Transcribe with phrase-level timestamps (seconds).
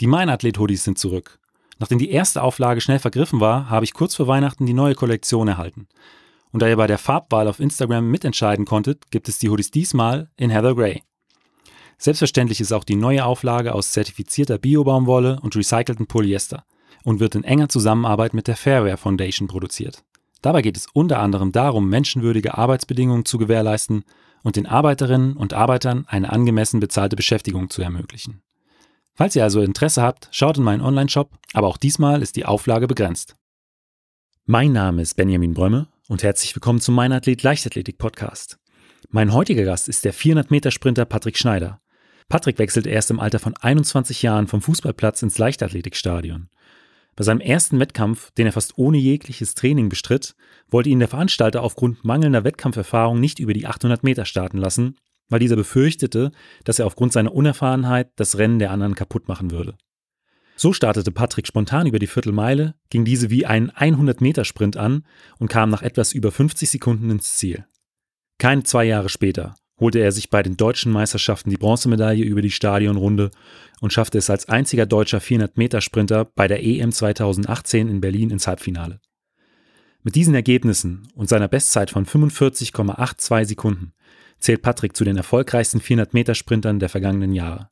[0.00, 1.38] Die Meinathlet-Hoodies sind zurück.
[1.78, 5.48] Nachdem die erste Auflage schnell vergriffen war, habe ich kurz vor Weihnachten die neue Kollektion
[5.48, 5.88] erhalten.
[6.52, 10.30] Und da ihr bei der Farbwahl auf Instagram mitentscheiden konntet, gibt es die Hoodies diesmal
[10.36, 11.02] in Heather Grey.
[11.98, 16.64] Selbstverständlich ist auch die neue Auflage aus zertifizierter Biobaumwolle und recyceltem Polyester
[17.04, 20.02] und wird in enger Zusammenarbeit mit der Fairwear Foundation produziert.
[20.40, 24.04] Dabei geht es unter anderem darum, menschenwürdige Arbeitsbedingungen zu gewährleisten
[24.42, 28.42] und den Arbeiterinnen und Arbeitern eine angemessen bezahlte Beschäftigung zu ermöglichen.
[29.14, 32.86] Falls ihr also Interesse habt, schaut in meinen Online-Shop, aber auch diesmal ist die Auflage
[32.86, 33.36] begrenzt.
[34.46, 38.58] Mein Name ist Benjamin Brömme und herzlich willkommen zum Mein Athlet Leichtathletik Podcast.
[39.10, 41.80] Mein heutiger Gast ist der 400-Meter-Sprinter Patrick Schneider.
[42.28, 46.48] Patrick wechselt erst im Alter von 21 Jahren vom Fußballplatz ins Leichtathletikstadion.
[47.16, 50.34] Bei seinem ersten Wettkampf, den er fast ohne jegliches Training bestritt,
[50.68, 54.96] wollte ihn der Veranstalter aufgrund mangelnder Wettkampferfahrung nicht über die 800 Meter starten lassen,
[55.30, 56.32] weil dieser befürchtete,
[56.64, 59.76] dass er aufgrund seiner Unerfahrenheit das Rennen der anderen kaputt machen würde.
[60.56, 65.06] So startete Patrick spontan über die Viertelmeile, ging diese wie einen 100-Meter-Sprint an
[65.38, 67.64] und kam nach etwas über 50 Sekunden ins Ziel.
[68.36, 72.50] Keine zwei Jahre später holte er sich bei den deutschen Meisterschaften die Bronzemedaille über die
[72.50, 73.30] Stadionrunde
[73.80, 79.00] und schaffte es als einziger deutscher 400-Meter-Sprinter bei der EM 2018 in Berlin ins Halbfinale.
[80.02, 83.92] Mit diesen Ergebnissen und seiner Bestzeit von 45,82 Sekunden
[84.40, 87.70] zählt Patrick zu den erfolgreichsten 400-Meter-Sprintern der vergangenen Jahre.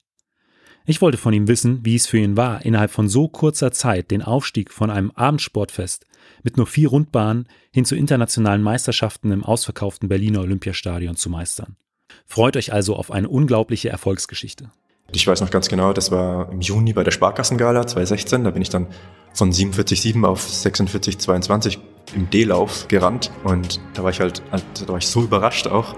[0.86, 4.10] Ich wollte von ihm wissen, wie es für ihn war, innerhalb von so kurzer Zeit
[4.10, 6.06] den Aufstieg von einem Abendsportfest
[6.42, 11.76] mit nur vier Rundbahnen hin zu internationalen Meisterschaften im ausverkauften Berliner Olympiastadion zu meistern.
[12.24, 14.70] Freut euch also auf eine unglaubliche Erfolgsgeschichte.
[15.12, 18.44] Ich weiß noch ganz genau, das war im Juni bei der Sparkassengala 2016.
[18.44, 18.88] Da bin ich dann
[19.32, 21.78] von 47,7 auf 46,22
[22.14, 23.30] im D-Lauf gerannt.
[23.44, 25.94] Und da war ich halt, da war ich so überrascht auch.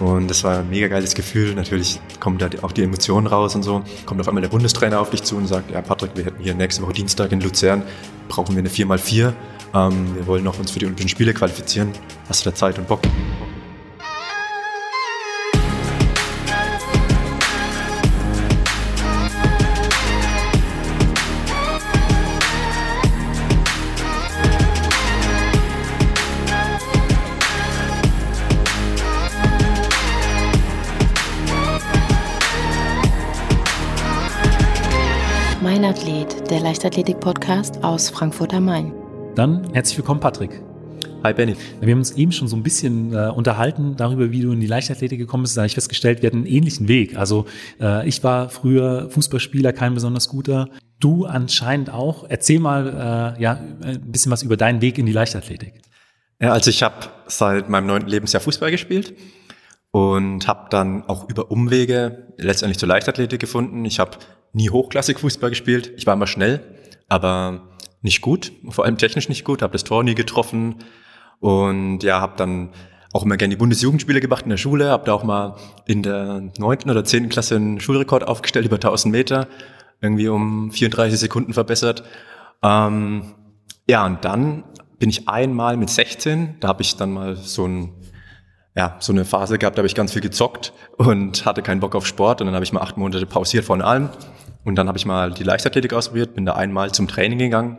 [0.00, 1.54] Und das war ein mega geiles Gefühl.
[1.54, 3.82] Natürlich kommen da auch die Emotionen raus und so.
[4.06, 6.54] Kommt auf einmal der Bundestrainer auf dich zu und sagt, ja Patrick, wir hätten hier
[6.54, 7.82] nächste Woche Dienstag in Luzern,
[8.28, 9.32] brauchen wir eine 4x4.
[9.74, 11.92] Ähm, wir wollen noch uns für die Olympischen Spiele qualifizieren.
[12.28, 13.00] Hast du da Zeit und Bock?
[36.54, 38.92] Der Leichtathletik-Podcast aus Frankfurt am Main.
[39.34, 40.62] Dann herzlich willkommen, Patrick.
[41.24, 41.56] Hi Benny.
[41.80, 44.68] Wir haben uns eben schon so ein bisschen äh, unterhalten darüber, wie du in die
[44.68, 45.56] Leichtathletik gekommen bist.
[45.56, 47.16] Da habe ich festgestellt, wir hatten einen ähnlichen Weg.
[47.16, 47.46] Also
[47.80, 50.68] äh, ich war früher Fußballspieler, kein besonders guter.
[51.00, 52.24] Du anscheinend auch.
[52.28, 55.82] Erzähl mal äh, ja, ein bisschen was über deinen Weg in die Leichtathletik.
[56.40, 59.12] Ja, also ich habe seit meinem neunten Lebensjahr Fußball gespielt
[59.90, 63.84] und habe dann auch über Umwege letztendlich zur Leichtathletik gefunden.
[63.84, 64.18] Ich habe
[64.54, 65.92] nie hochklassig Fußball gespielt.
[65.96, 66.60] Ich war immer schnell,
[67.08, 67.68] aber
[68.00, 70.76] nicht gut, vor allem technisch nicht gut, habe das Tor nie getroffen
[71.40, 72.70] und ja, habe dann
[73.12, 75.56] auch immer gerne die Bundesjugendspiele gemacht in der Schule, habe da auch mal
[75.86, 79.48] in der neunten oder zehnten Klasse einen Schulrekord aufgestellt über 1000 Meter,
[80.00, 82.02] irgendwie um 34 Sekunden verbessert.
[82.62, 83.34] Ähm,
[83.88, 84.64] ja, und dann
[84.98, 87.92] bin ich einmal mit 16, da habe ich dann mal so ein
[88.76, 91.94] ja, so eine Phase gehabt, da habe ich ganz viel gezockt und hatte keinen Bock
[91.94, 94.10] auf Sport und dann habe ich mal acht Monate pausiert von allem
[94.64, 97.78] und dann habe ich mal die Leichtathletik ausprobiert, bin da einmal zum Training gegangen.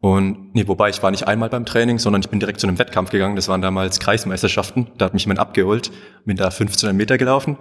[0.00, 2.78] Und nee, wobei ich war nicht einmal beim Training, sondern ich bin direkt zu einem
[2.78, 3.36] Wettkampf gegangen.
[3.36, 4.88] Das waren damals Kreismeisterschaften.
[4.98, 5.90] Da hat mich jemand abgeholt,
[6.24, 7.56] bin da 1500 Meter gelaufen.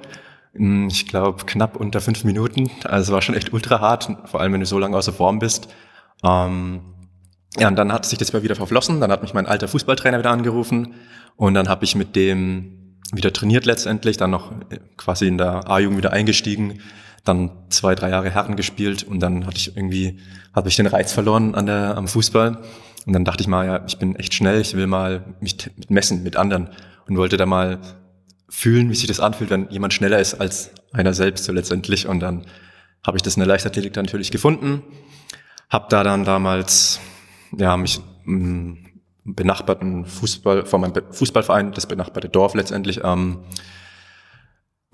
[0.54, 2.70] Hm, ich glaube knapp unter fünf Minuten.
[2.84, 5.40] Also es war schon echt ultra hart, vor allem wenn du so lange außer Form
[5.40, 5.70] bist.
[6.24, 6.82] Ähm,
[7.58, 9.00] ja, und dann hat sich das mal wieder verflossen.
[9.00, 10.96] Dann hat mich mein alter Fußballtrainer wieder angerufen
[11.38, 15.70] und dann habe ich mit dem wieder trainiert letztendlich, dann noch äh, quasi in der
[15.70, 16.82] A-Jugend wieder eingestiegen,
[17.26, 20.20] dann zwei, drei Jahre Herren gespielt und dann hatte ich irgendwie,
[20.54, 22.58] habe ich den Reiz verloren an der, am Fußball.
[23.06, 25.58] Und dann dachte ich mal, ja, ich bin echt schnell, ich will mal mich
[25.90, 26.70] messen mit anderen
[27.08, 27.80] und wollte da mal
[28.50, 32.08] fühlen, wie sich das anfühlt, wenn jemand schneller ist als einer selbst so letztendlich.
[32.08, 32.46] Und dann
[33.06, 34.82] habe ich das in der Leichtathletik dann natürlich gefunden,
[35.70, 37.00] habe da dann damals
[37.58, 38.86] ja mich m,
[39.24, 43.40] benachbarten Fußball von meinem Fußballverein, das benachbarte Dorf letztendlich, ähm,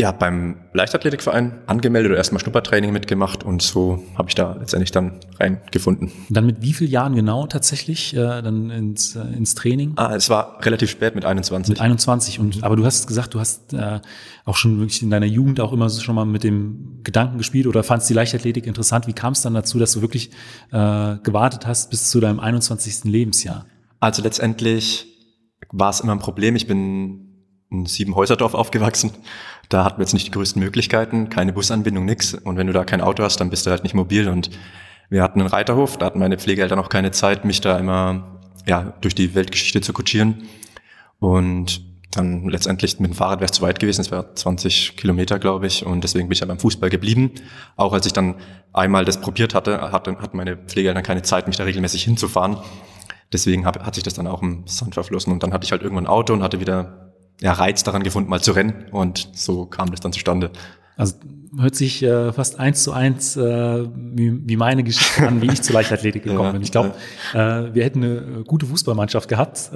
[0.02, 5.20] ja, beim Leichtathletikverein angemeldet oder erstmal Schnuppertraining mitgemacht und so habe ich da letztendlich dann
[5.40, 6.12] reingefunden.
[6.30, 9.94] Dann mit wie vielen Jahren genau tatsächlich äh, dann ins, äh, ins Training?
[9.98, 11.70] Ah, es war relativ spät mit 21.
[11.70, 14.00] Mit 21 und aber du hast gesagt, du hast äh,
[14.44, 17.84] auch schon wirklich in deiner Jugend auch immer schon mal mit dem Gedanken gespielt oder
[17.84, 19.06] fandst die Leichtathletik interessant.
[19.06, 20.32] Wie kam es dann dazu, dass du wirklich
[20.72, 23.04] äh, gewartet hast bis zu deinem 21.
[23.04, 23.68] Lebensjahr?
[24.00, 25.06] Also letztendlich
[25.70, 26.56] war es immer ein Problem.
[26.56, 27.28] Ich bin
[27.70, 29.12] in Siebenhäuserdorf aufgewachsen
[29.72, 32.34] Da hatten wir jetzt nicht die größten Möglichkeiten, keine Busanbindung, nix.
[32.34, 34.28] Und wenn du da kein Auto hast, dann bist du halt nicht mobil.
[34.28, 34.50] Und
[35.10, 38.94] wir hatten einen Reiterhof, da hatten meine Pflegeeltern auch keine Zeit, mich da immer ja,
[39.00, 40.44] durch die Weltgeschichte zu kutschieren.
[41.20, 45.40] Und dann letztendlich mit dem Fahrrad wäre es zu weit gewesen, es wäre 20 Kilometer,
[45.40, 47.32] glaube ich, und deswegen bin ich ja beim Fußball geblieben.
[47.78, 48.36] Auch als ich dann
[48.74, 52.58] einmal das probiert hatte, hatte, hatten meine Pfleger dann keine Zeit, mich da regelmäßig hinzufahren.
[53.32, 56.08] Deswegen hat sich das dann auch im Sand verflossen und dann hatte ich halt irgendwann
[56.08, 57.11] ein Auto und hatte wieder
[57.42, 60.52] ja, Reiz daran gefunden, mal zu rennen und so kam das dann zustande.
[60.96, 61.16] Also
[61.58, 65.62] hört sich äh, fast eins zu eins äh, wie, wie meine Geschichte an, wie ich
[65.62, 66.62] zur Leichtathletik gekommen ja, bin.
[66.62, 66.94] Ich glaube,
[67.34, 67.62] ja.
[67.62, 69.72] äh, wir hätten eine gute Fußballmannschaft gehabt.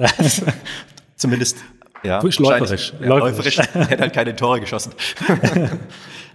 [1.16, 1.58] Zumindest
[2.04, 2.92] ja, läuferisch.
[3.00, 3.58] Ja, läuferisch.
[3.72, 4.92] hätte halt keine Tore geschossen.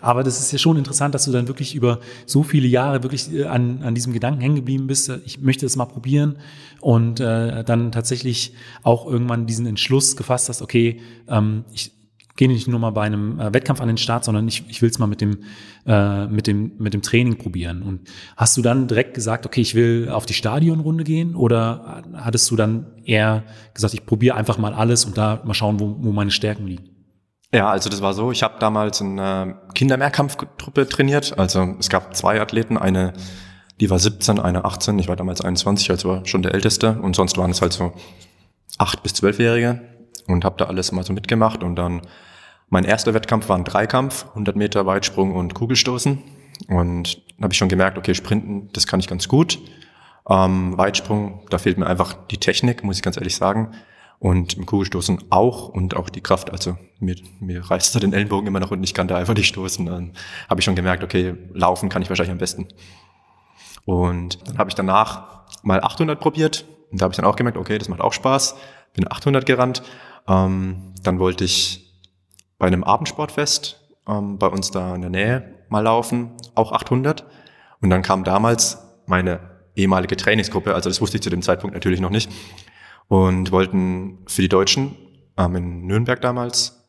[0.01, 3.31] Aber das ist ja schon interessant, dass du dann wirklich über so viele Jahre wirklich
[3.31, 5.09] äh, an, an diesem Gedanken hängen geblieben bist.
[5.25, 6.37] Ich möchte es mal probieren
[6.81, 11.91] und äh, dann tatsächlich auch irgendwann diesen Entschluss gefasst hast, okay, ähm, ich
[12.35, 14.89] gehe nicht nur mal bei einem äh, Wettkampf an den Start, sondern ich, ich will
[14.89, 15.43] es mal mit dem,
[15.85, 17.83] äh, mit, dem, mit dem Training probieren.
[17.83, 22.49] Und hast du dann direkt gesagt, okay, ich will auf die Stadionrunde gehen oder hattest
[22.49, 23.43] du dann eher
[23.73, 26.89] gesagt, ich probiere einfach mal alles und da mal schauen, wo, wo meine Stärken liegen?
[27.53, 31.37] Ja, also das war so, ich habe damals in einer Kindermehrkampftruppe trainiert.
[31.37, 33.11] Also es gab zwei Athleten, eine,
[33.81, 36.99] die war 17, eine 18, ich war damals 21, also war schon der Älteste.
[37.01, 37.91] Und sonst waren es halt so
[38.77, 39.81] acht bis zwölfjährige
[40.27, 41.63] und habe da alles mal so mitgemacht.
[41.63, 42.01] Und dann
[42.69, 46.19] mein erster Wettkampf war ein Dreikampf, 100 Meter Weitsprung und Kugelstoßen.
[46.67, 49.57] Und habe ich schon gemerkt, okay, Sprinten, das kann ich ganz gut.
[50.29, 53.71] Ähm, Weitsprung, da fehlt mir einfach die Technik, muss ich ganz ehrlich sagen.
[54.19, 56.51] Und im Kugelstoßen auch und auch die Kraft.
[56.51, 59.47] Also mir, mir reißt da den Ellenbogen immer noch und ich kann da einfach nicht
[59.47, 59.87] stoßen.
[59.87, 60.13] Dann
[60.47, 62.67] habe ich schon gemerkt, okay, laufen kann ich wahrscheinlich am besten.
[63.85, 66.65] Und dann habe ich danach mal 800 probiert.
[66.91, 68.55] Und da habe ich dann auch gemerkt, okay, das macht auch Spaß.
[68.93, 69.83] Bin 800 gerannt.
[70.27, 71.99] Ähm, dann wollte ich
[72.57, 77.25] bei einem Abendsportfest ähm, bei uns da in der Nähe mal laufen, auch 800.
[77.81, 79.39] Und dann kam damals meine
[79.75, 82.29] ehemalige Trainingsgruppe, also das wusste ich zu dem Zeitpunkt natürlich noch nicht,
[83.07, 84.95] und wollten für die Deutschen
[85.37, 86.83] ähm, in Nürnberg damals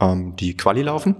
[0.00, 1.16] ähm, die Quali laufen,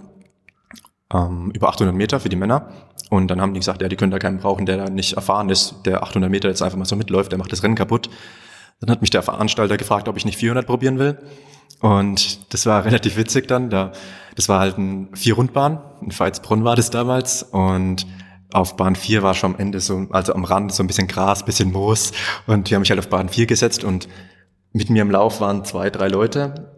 [1.14, 2.68] ähm, über 800 Meter für die Männer.
[3.10, 5.48] Und dann haben die gesagt, ja, die können da keinen brauchen, der da nicht erfahren
[5.48, 8.10] ist, der 800 Meter jetzt einfach mal so mitläuft, der macht das Rennen kaputt.
[8.80, 11.18] Dann hat mich der Veranstalter gefragt, ob ich nicht 400 probieren will.
[11.80, 13.70] Und das war relativ witzig dann.
[13.70, 13.92] Da,
[14.34, 15.80] das war halt ein Vier-Rundbahn.
[16.02, 17.44] In Veitsbrunn war das damals.
[17.44, 18.06] Und
[18.54, 21.44] auf Bahn 4 war schon am Ende so, also am Rand so ein bisschen Gras,
[21.44, 22.12] bisschen Moos
[22.46, 24.08] und die haben mich halt auf Bahn 4 gesetzt und
[24.72, 26.73] mit mir im Lauf waren zwei, drei Leute,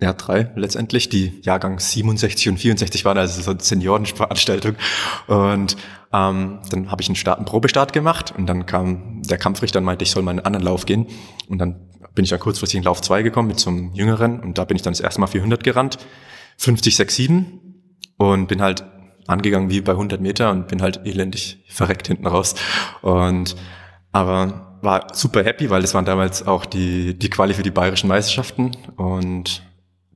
[0.00, 4.76] ja, drei letztendlich, die Jahrgang 67 und 64 waren, also so eine Seniorenveranstaltung.
[5.26, 5.76] Und
[6.12, 9.84] ähm, dann habe ich einen, Start, einen Probestart gemacht und dann kam der Kampfrichter und
[9.84, 11.06] meinte, ich soll mal einen anderen Lauf gehen.
[11.48, 14.64] Und dann bin ich dann kurzfristig in Lauf 2 gekommen mit so Jüngeren und da
[14.64, 15.98] bin ich dann das erste Mal 400 gerannt,
[16.58, 17.60] 50, 6, 7
[18.18, 18.84] und bin halt
[19.26, 22.54] angegangen wie bei 100 Meter und bin halt elendig verreckt hinten raus.
[23.02, 23.56] Und
[24.12, 28.08] aber war super happy, weil es waren damals auch die die Quali für die bayerischen
[28.08, 29.62] Meisterschaften und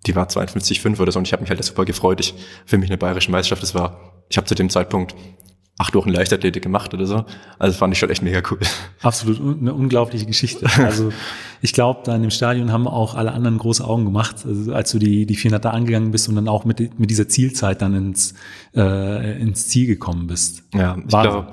[0.06, 2.20] die war 52,5 oder so und ich habe mich halt super gefreut.
[2.20, 2.34] Ich
[2.66, 5.14] für mich eine bayerische Meisterschaft, das war ich habe zu dem Zeitpunkt
[5.78, 7.24] acht Wochen Leichtathletik gemacht oder so.
[7.58, 8.58] Also fand ich schon echt mega cool.
[9.00, 10.66] Absolut, eine unglaubliche Geschichte.
[10.82, 11.12] Also
[11.60, 14.90] ich glaube, da in dem Stadion haben auch alle anderen große Augen gemacht, also als
[14.90, 18.34] du die, die 400er angegangen bist und dann auch mit, mit dieser Zielzeit dann ins,
[18.74, 20.64] äh, ins Ziel gekommen bist.
[20.74, 21.48] Ja, ich glaube,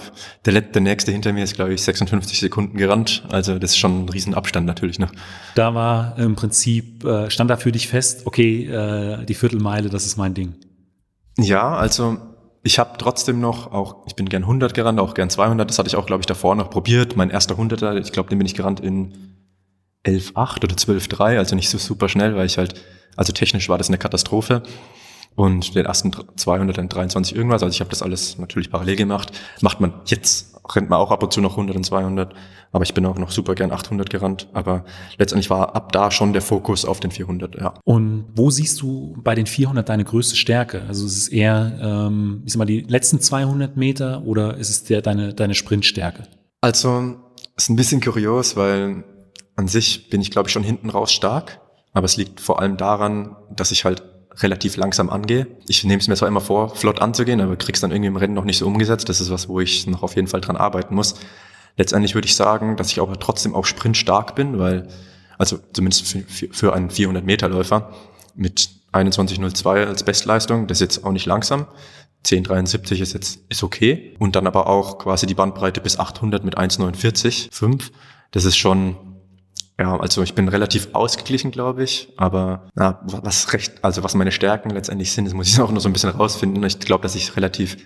[0.46, 3.24] der, der nächste hinter mir ist, glaube ich, 56 Sekunden gerannt.
[3.30, 5.00] Also das ist schon ein Riesenabstand natürlich.
[5.00, 5.10] Ne?
[5.56, 10.06] Da war im Prinzip, äh, stand da für dich fest, okay, äh, die Viertelmeile, das
[10.06, 10.56] ist mein Ding.
[11.38, 12.18] Ja, also
[12.64, 15.70] ich habe trotzdem noch, auch ich bin gern 100 gerannt, auch gern 200.
[15.70, 17.16] Das hatte ich auch, glaube ich, davor noch probiert.
[17.16, 19.36] Mein erster 100er, ich glaube, den bin ich gerannt in
[20.06, 22.82] 11,8 oder 12,3, also nicht so super schnell, weil ich halt,
[23.16, 24.64] also technisch war das eine Katastrophe.
[25.36, 27.64] Und den ersten 200 dann 23 irgendwas.
[27.64, 29.32] Also ich habe das alles natürlich parallel gemacht.
[29.62, 32.34] Macht man jetzt, rennt man auch ab und zu noch 100 und 200.
[32.72, 34.48] Aber ich bin auch noch super gern 800 gerannt.
[34.54, 34.86] Aber
[35.18, 37.74] letztendlich war ab da schon der Fokus auf den 400, ja.
[37.84, 40.84] Und wo siehst du bei den 400 deine größte Stärke?
[40.88, 44.84] Also ist es eher, ähm, ich sag mal, die letzten 200 Meter oder ist es
[44.84, 46.24] der, deine, deine Sprintstärke?
[46.62, 47.16] Also,
[47.56, 49.04] ist ein bisschen kurios, weil
[49.56, 51.62] an sich bin ich, glaube ich, schon hinten raus stark.
[51.94, 54.04] Aber es liegt vor allem daran, dass ich halt
[54.42, 55.48] relativ langsam angehe.
[55.68, 58.34] Ich nehme es mir zwar immer vor, flott anzugehen, aber krieg's dann irgendwie im Rennen
[58.34, 59.10] noch nicht so umgesetzt.
[59.10, 61.16] Das ist was, wo ich noch auf jeden Fall dran arbeiten muss.
[61.78, 64.88] Letztendlich würde ich sagen, dass ich aber trotzdem auch sprintstark bin, weil,
[65.38, 67.92] also zumindest für, für einen 400-Meter-Läufer
[68.36, 71.68] mit 21.02 als Bestleistung, das ist jetzt auch nicht langsam.
[72.26, 76.58] 1073 ist jetzt ist okay und dann aber auch quasi die Bandbreite bis 800 mit
[76.58, 77.92] 1,49,5.
[78.32, 78.98] Das ist schon
[79.80, 82.12] Ja, also ich bin relativ ausgeglichen, glaube ich.
[82.18, 85.80] Aber ja, was recht, also was meine Stärken letztendlich sind, das muss ich auch noch
[85.80, 86.62] so ein bisschen rausfinden.
[86.66, 87.78] Ich glaube, dass ich relativ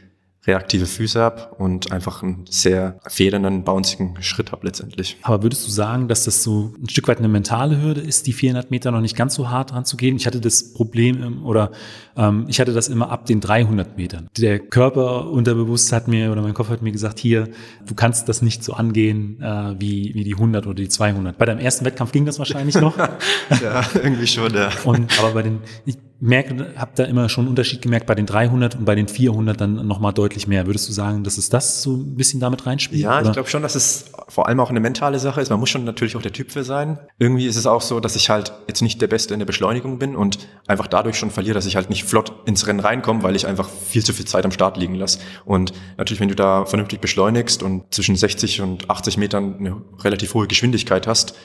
[0.46, 5.18] reaktive Füße habe und einfach einen sehr federnden, bouncigen Schritt habe letztendlich.
[5.22, 8.34] Aber würdest du sagen, dass das so ein Stück weit eine mentale Hürde ist, die
[8.34, 10.16] 400 Meter noch nicht ganz so hart ranzugehen?
[10.18, 11.72] Ich hatte das Problem oder
[12.18, 14.28] ähm, ich hatte das immer ab den 300 Metern.
[14.38, 17.48] Der Körper unterbewusst hat mir oder mein Kopf hat mir gesagt, hier,
[17.86, 21.38] du kannst das nicht so angehen äh, wie, wie die 100 oder die 200.
[21.38, 22.98] Bei deinem ersten Wettkampf ging das wahrscheinlich noch.
[23.64, 24.70] ja, irgendwie schon, ja.
[24.84, 28.26] Und, aber bei den, ich, merke, habe da immer schon einen Unterschied gemerkt bei den
[28.26, 30.66] 300 und bei den 400 dann nochmal deutlich mehr.
[30.66, 33.02] Würdest du sagen, dass es das so ein bisschen damit reinspielt?
[33.02, 33.28] Ja, oder?
[33.28, 35.50] ich glaube schon, dass es vor allem auch eine mentale Sache ist.
[35.50, 36.98] Man muss schon natürlich auch der Typ für sein.
[37.20, 40.00] Irgendwie ist es auch so, dass ich halt jetzt nicht der Beste in der Beschleunigung
[40.00, 43.36] bin und einfach dadurch schon verliere, dass ich halt nicht flott ins Rennen reinkomme, weil
[43.36, 45.20] ich einfach viel zu viel Zeit am Start liegen lasse.
[45.44, 50.34] Und natürlich, wenn du da vernünftig beschleunigst und zwischen 60 und 80 Metern eine relativ
[50.36, 51.36] hohe Geschwindigkeit hast,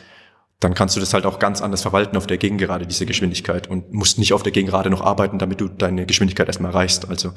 [0.60, 3.92] dann kannst du das halt auch ganz anders verwalten auf der Gegengerade, diese Geschwindigkeit und
[3.92, 7.08] musst nicht auf der Gegengerade noch arbeiten, damit du deine Geschwindigkeit erstmal erreichst.
[7.08, 7.32] Also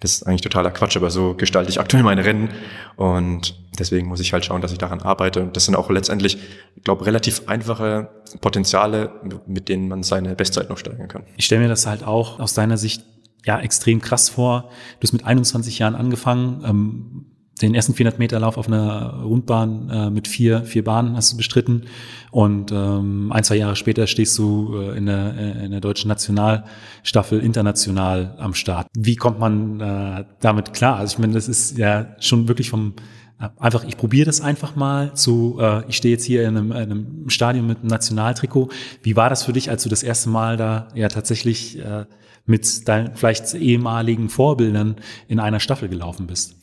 [0.00, 2.48] das ist eigentlich totaler Quatsch, aber so gestalte ich aktuell meine Rennen
[2.96, 5.42] und deswegen muss ich halt schauen, dass ich daran arbeite.
[5.42, 6.38] Und das sind auch letztendlich,
[6.74, 8.08] ich glaube, relativ einfache
[8.40, 9.12] Potenziale,
[9.46, 11.24] mit denen man seine Bestzeit noch steigern kann.
[11.36, 13.04] Ich stelle mir das halt auch aus deiner Sicht
[13.44, 14.70] ja extrem krass vor.
[14.98, 16.64] Du hast mit 21 Jahren angefangen.
[16.64, 17.26] Ähm
[17.62, 21.36] den ersten 400 Meter Lauf auf einer Rundbahn äh, mit vier, vier Bahnen hast du
[21.36, 21.84] bestritten
[22.30, 26.08] und ähm, ein, zwei Jahre später stehst du äh, in, der, äh, in der deutschen
[26.08, 28.86] Nationalstaffel international am Start.
[28.96, 30.96] Wie kommt man äh, damit klar?
[30.96, 32.94] Also ich meine, das ist ja schon wirklich vom
[33.38, 36.72] äh, einfach, ich probiere das einfach mal zu, äh, ich stehe jetzt hier in einem,
[36.72, 38.70] in einem Stadion mit einem Nationaltrikot.
[39.02, 42.06] Wie war das für dich, als du das erste Mal da ja tatsächlich äh,
[42.46, 44.96] mit deinen vielleicht ehemaligen Vorbildern
[45.28, 46.61] in einer Staffel gelaufen bist?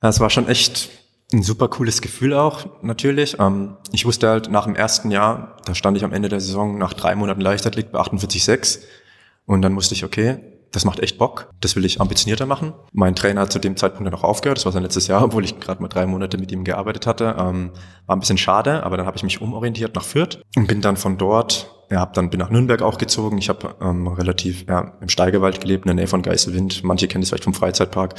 [0.00, 0.88] Es war schon echt
[1.32, 3.38] ein super cooles Gefühl auch, natürlich.
[3.38, 6.78] Ähm, ich wusste halt nach dem ersten Jahr, da stand ich am Ende der Saison
[6.78, 8.80] nach drei Monaten Leichtathletik bei 48,6
[9.46, 10.38] und dann wusste ich, okay,
[10.72, 12.72] das macht echt Bock, das will ich ambitionierter machen.
[12.92, 15.44] Mein Trainer hat zu dem Zeitpunkt dann auch aufgehört, das war sein letztes Jahr, obwohl
[15.44, 17.36] ich gerade mal drei Monate mit ihm gearbeitet hatte.
[17.38, 17.72] Ähm,
[18.06, 20.96] war ein bisschen schade, aber dann habe ich mich umorientiert nach Fürth und bin dann
[20.96, 23.38] von dort, ja, hab dann bin nach Nürnberg auch gezogen.
[23.38, 26.84] Ich habe ähm, relativ ja, im Steigerwald gelebt, in der Nähe von Geiselwind.
[26.84, 28.14] Manche kennen das vielleicht vom Freizeitpark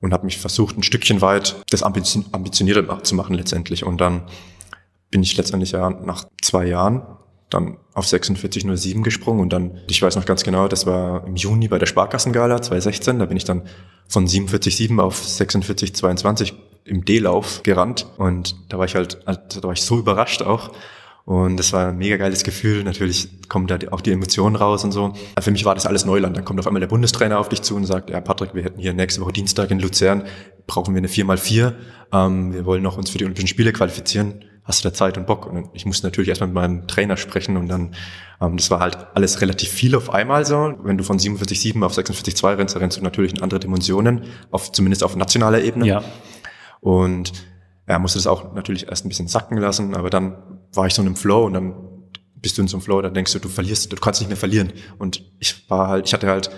[0.00, 3.84] und habe mich versucht, ein Stückchen weit das ambitionierter zu machen letztendlich.
[3.84, 4.22] Und dann
[5.10, 7.02] bin ich letztendlich ja nach zwei Jahren
[7.50, 9.40] dann auf 46,07 gesprungen.
[9.40, 13.18] Und dann, ich weiß noch ganz genau, das war im Juni bei der Sparkassengala 2016,
[13.18, 13.62] da bin ich dann
[14.08, 16.52] von 47,7 auf 46,22
[16.84, 18.06] im D-Lauf gerannt.
[18.16, 20.70] Und da war ich halt, da war ich so überrascht auch
[21.30, 22.82] und das war ein mega geiles Gefühl.
[22.82, 25.12] Natürlich kommen da auch die Emotionen raus und so.
[25.40, 26.36] Für mich war das alles Neuland.
[26.36, 28.80] Dann kommt auf einmal der Bundestrainer auf dich zu und sagt, ja Patrick, wir hätten
[28.80, 30.24] hier nächste Woche Dienstag in Luzern,
[30.66, 31.74] brauchen wir eine 4x4.
[32.12, 34.44] Ähm, wir wollen noch uns für die Olympischen Spiele qualifizieren.
[34.64, 35.46] Hast du da Zeit und Bock?
[35.46, 37.94] Und ich musste natürlich erstmal mit meinem Trainer sprechen und dann,
[38.40, 40.74] ähm, das war halt alles relativ viel auf einmal so.
[40.82, 44.72] Wenn du von 47,7 auf 46,2 rennst, dann rennst du natürlich in andere Dimensionen, auf,
[44.72, 45.86] zumindest auf nationaler Ebene.
[45.86, 46.02] Ja.
[46.80, 47.30] Und
[47.86, 51.02] er musste das auch natürlich erst ein bisschen sacken lassen, aber dann war ich so
[51.02, 51.74] in einem Flow und dann
[52.36, 54.36] bist du in so einem Flow, dann denkst du, du verlierst, du kannst nicht mehr
[54.36, 54.72] verlieren.
[54.98, 56.50] Und ich war halt, ich hatte halt,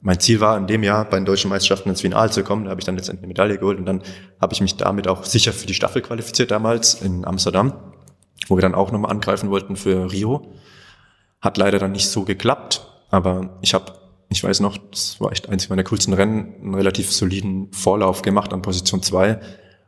[0.00, 2.64] mein Ziel war in dem Jahr bei den deutschen Meisterschaften ins Finale zu kommen.
[2.64, 4.02] Da habe ich dann letztendlich eine Medaille geholt und dann
[4.40, 7.72] habe ich mich damit auch sicher für die Staffel qualifiziert damals in Amsterdam,
[8.48, 10.52] wo wir dann auch nochmal angreifen wollten für Rio.
[11.40, 13.92] Hat leider dann nicht so geklappt, aber ich habe,
[14.30, 18.52] ich weiß noch, das war echt eins meiner coolsten Rennen, einen relativ soliden Vorlauf gemacht
[18.52, 19.40] an Position zwei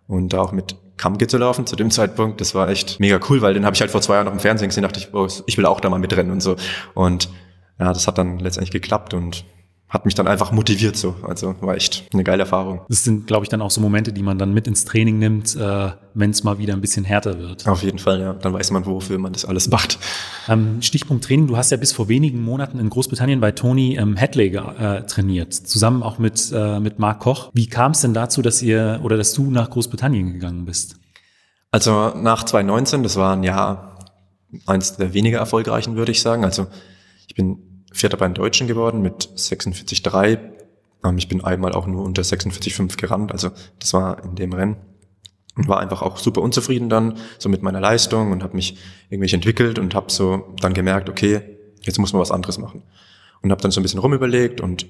[0.08, 2.40] und da auch mit Kammke zu laufen zu dem Zeitpunkt.
[2.40, 4.40] Das war echt mega cool, weil den habe ich halt vor zwei Jahren noch im
[4.40, 6.56] Fernsehen gesehen, dachte ich, oh, ich will auch da mal mitrennen und so.
[6.94, 7.28] Und
[7.78, 9.44] ja, das hat dann letztendlich geklappt und
[9.88, 11.16] hat mich dann einfach motiviert so.
[11.22, 12.82] Also war echt eine geile Erfahrung.
[12.90, 15.56] Das sind, glaube ich, dann auch so Momente, die man dann mit ins Training nimmt,
[15.56, 17.66] äh, wenn es mal wieder ein bisschen härter wird.
[17.66, 18.34] Auf jeden Fall, ja.
[18.34, 19.98] Dann weiß man, wofür man das alles macht.
[20.46, 21.46] Ähm, Stichpunkt Training.
[21.46, 25.54] Du hast ja bis vor wenigen Monaten in Großbritannien bei Tony ähm, Hadley äh, trainiert,
[25.54, 27.50] zusammen auch mit, äh, mit Mark Koch.
[27.54, 30.96] Wie kam es denn dazu, dass ihr oder dass du nach Großbritannien gegangen bist?
[31.70, 33.96] Also nach 2019, das war ein Jahr
[34.66, 36.44] eins der weniger erfolgreichen, würde ich sagen.
[36.44, 36.66] Also
[37.26, 40.38] ich bin Vierter bei den Deutschen geworden mit 46,3.
[41.04, 43.32] Ähm, ich bin einmal auch nur unter 46,5 gerannt.
[43.32, 44.76] Also das war in dem Rennen.
[45.56, 48.78] Und war einfach auch super unzufrieden dann so mit meiner Leistung und habe mich
[49.10, 51.40] irgendwie entwickelt und habe so dann gemerkt, okay,
[51.82, 52.84] jetzt muss man was anderes machen.
[53.42, 54.86] Und habe dann so ein bisschen rumüberlegt und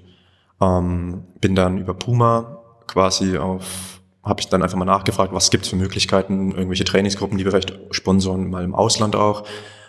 [0.60, 5.68] ähm, bin dann über Puma quasi auf, habe ich dann einfach mal nachgefragt, was gibt's
[5.68, 9.44] für Möglichkeiten, irgendwelche Trainingsgruppen, die wir vielleicht sponsoren, mal im Ausland auch.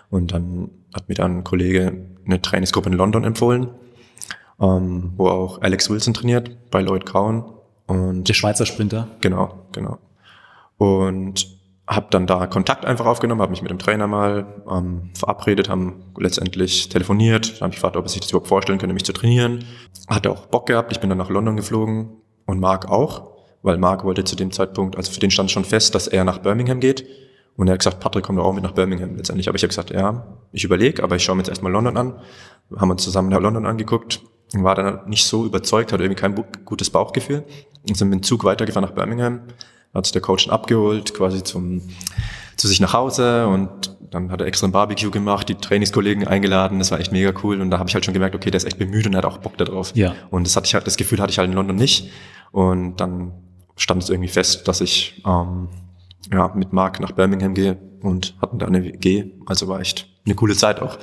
[0.09, 3.69] Und dann hat mir dann ein Kollege eine Trainingsgruppe in London empfohlen,
[4.61, 7.45] ähm, wo auch Alex Wilson trainiert bei Lloyd Cowan.
[7.87, 9.07] Und Der Schweizer Sprinter.
[9.21, 9.97] Genau, genau.
[10.77, 15.69] Und habe dann da Kontakt einfach aufgenommen, habe mich mit dem Trainer mal ähm, verabredet,
[15.69, 19.13] haben letztendlich telefoniert, habe ich gefragt, ob er sich das überhaupt vorstellen könnte, mich zu
[19.13, 19.65] trainieren.
[20.07, 22.11] Hatte auch Bock gehabt, ich bin dann nach London geflogen
[22.45, 23.31] und Marc auch,
[23.63, 26.37] weil Marc wollte zu dem Zeitpunkt, also für den stand schon fest, dass er nach
[26.37, 27.05] Birmingham geht.
[27.59, 29.17] Und er hat gesagt, Patrick kommt doch auch mit nach Birmingham.
[29.17, 31.97] Letztendlich habe ich ja gesagt, ja, ich überlege, aber ich schaue mir jetzt erstmal London
[31.97, 32.13] an.
[32.77, 34.21] Haben uns zusammen nach London angeguckt,
[34.53, 37.43] war dann nicht so überzeugt, hatte irgendwie kein gutes Bauchgefühl
[37.87, 39.41] und sind mit dem Zug weitergefahren nach Birmingham
[39.93, 41.81] hat sich der Coach dann abgeholt, quasi zum,
[42.55, 43.69] zu sich nach Hause und
[44.11, 47.61] dann hat er extra ein Barbecue gemacht, die Trainingskollegen eingeladen, das war echt mega cool
[47.61, 49.25] und da habe ich halt schon gemerkt, okay, der ist echt bemüht und er hat
[49.25, 49.95] auch Bock darauf.
[49.95, 50.15] Ja.
[50.29, 52.09] Und das hatte ich halt, das Gefühl hatte ich halt in London nicht
[52.51, 53.33] und dann
[53.75, 55.69] stand es irgendwie fest, dass ich ähm,
[56.31, 60.35] ja, mit Mark nach Birmingham gehe und hatten da eine WG, also war echt eine
[60.35, 60.97] coole Zeit auch.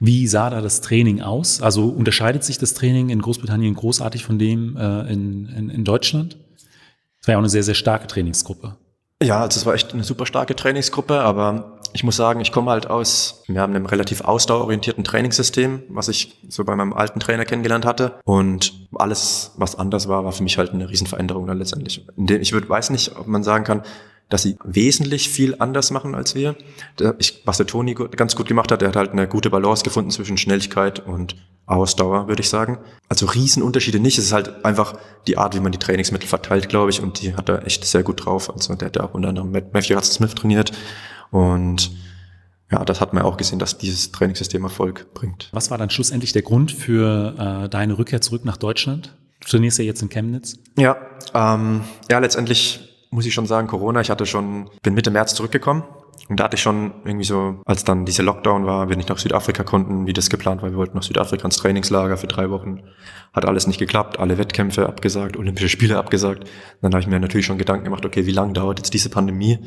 [0.00, 1.62] Wie sah da das Training aus?
[1.62, 6.36] Also unterscheidet sich das Training in Großbritannien großartig von dem äh, in, in, in Deutschland?
[7.28, 8.76] war ja auch eine sehr, sehr starke Trainingsgruppe.
[9.22, 12.70] Ja, also es war echt eine super starke Trainingsgruppe, aber ich muss sagen, ich komme
[12.70, 17.44] halt aus, wir haben einem relativ ausdauerorientierten Trainingssystem, was ich so bei meinem alten Trainer
[17.44, 18.20] kennengelernt hatte.
[18.24, 22.06] Und alles, was anders war, war für mich halt eine Riesenveränderung dann letztendlich.
[22.16, 23.82] Ich weiß nicht, ob man sagen kann,
[24.28, 26.56] dass sie wesentlich viel anders machen als wir.
[27.18, 30.10] Ich, was der Toni ganz gut gemacht hat, der hat halt eine gute Balance gefunden
[30.10, 32.78] zwischen Schnelligkeit und Ausdauer, würde ich sagen.
[33.08, 34.18] Also Riesenunterschiede nicht.
[34.18, 37.02] Es ist halt einfach die Art, wie man die Trainingsmittel verteilt, glaube ich.
[37.02, 38.50] Und die hat er echt sehr gut drauf.
[38.50, 40.72] Also der hat ja auch unter anderem mit Matthew Smith trainiert.
[41.30, 41.90] Und
[42.70, 45.48] ja, das hat man auch gesehen, dass dieses Trainingssystem Erfolg bringt.
[45.52, 49.16] Was war dann schlussendlich der Grund für äh, deine Rückkehr zurück nach Deutschland?
[49.40, 50.58] Du trainierst ja jetzt in Chemnitz.
[50.76, 50.96] Ja,
[51.34, 55.82] ähm, ja, letztendlich muss ich schon sagen, Corona, ich hatte schon, bin Mitte März zurückgekommen
[56.28, 59.18] und da hatte ich schon irgendwie so, als dann dieser Lockdown war, wir nicht nach
[59.18, 62.82] Südafrika konnten, wie das geplant war, wir wollten nach Südafrika ins Trainingslager für drei Wochen,
[63.32, 66.48] hat alles nicht geklappt, alle Wettkämpfe abgesagt, Olympische Spiele abgesagt.
[66.82, 69.58] Dann habe ich mir natürlich schon Gedanken gemacht, okay, wie lange dauert jetzt diese Pandemie?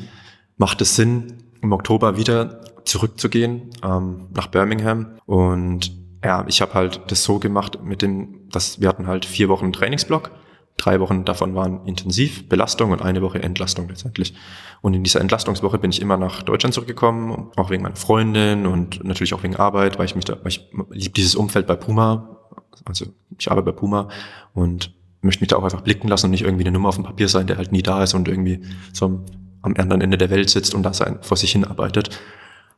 [0.56, 5.18] Macht es Sinn, im Oktober wieder zurückzugehen ähm, nach Birmingham?
[5.26, 5.90] Und
[6.24, 9.72] ja, ich habe halt das so gemacht mit dem, dass wir hatten halt vier Wochen
[9.72, 10.30] Trainingsblock
[10.76, 14.34] Drei Wochen davon waren intensiv Belastung und eine Woche Entlastung letztendlich.
[14.80, 19.04] Und in dieser Entlastungswoche bin ich immer nach Deutschland zurückgekommen, auch wegen meiner Freundin und
[19.04, 22.40] natürlich auch wegen Arbeit, weil ich mich da, weil ich liebe dieses Umfeld bei Puma.
[22.84, 23.06] Also
[23.38, 24.08] ich arbeite bei Puma
[24.54, 27.04] und möchte mich da auch einfach blicken lassen und nicht irgendwie eine Nummer auf dem
[27.04, 29.24] Papier sein, der halt nie da ist und irgendwie so
[29.62, 32.18] am anderen Ende der Welt sitzt und da sein, vor sich hin arbeitet.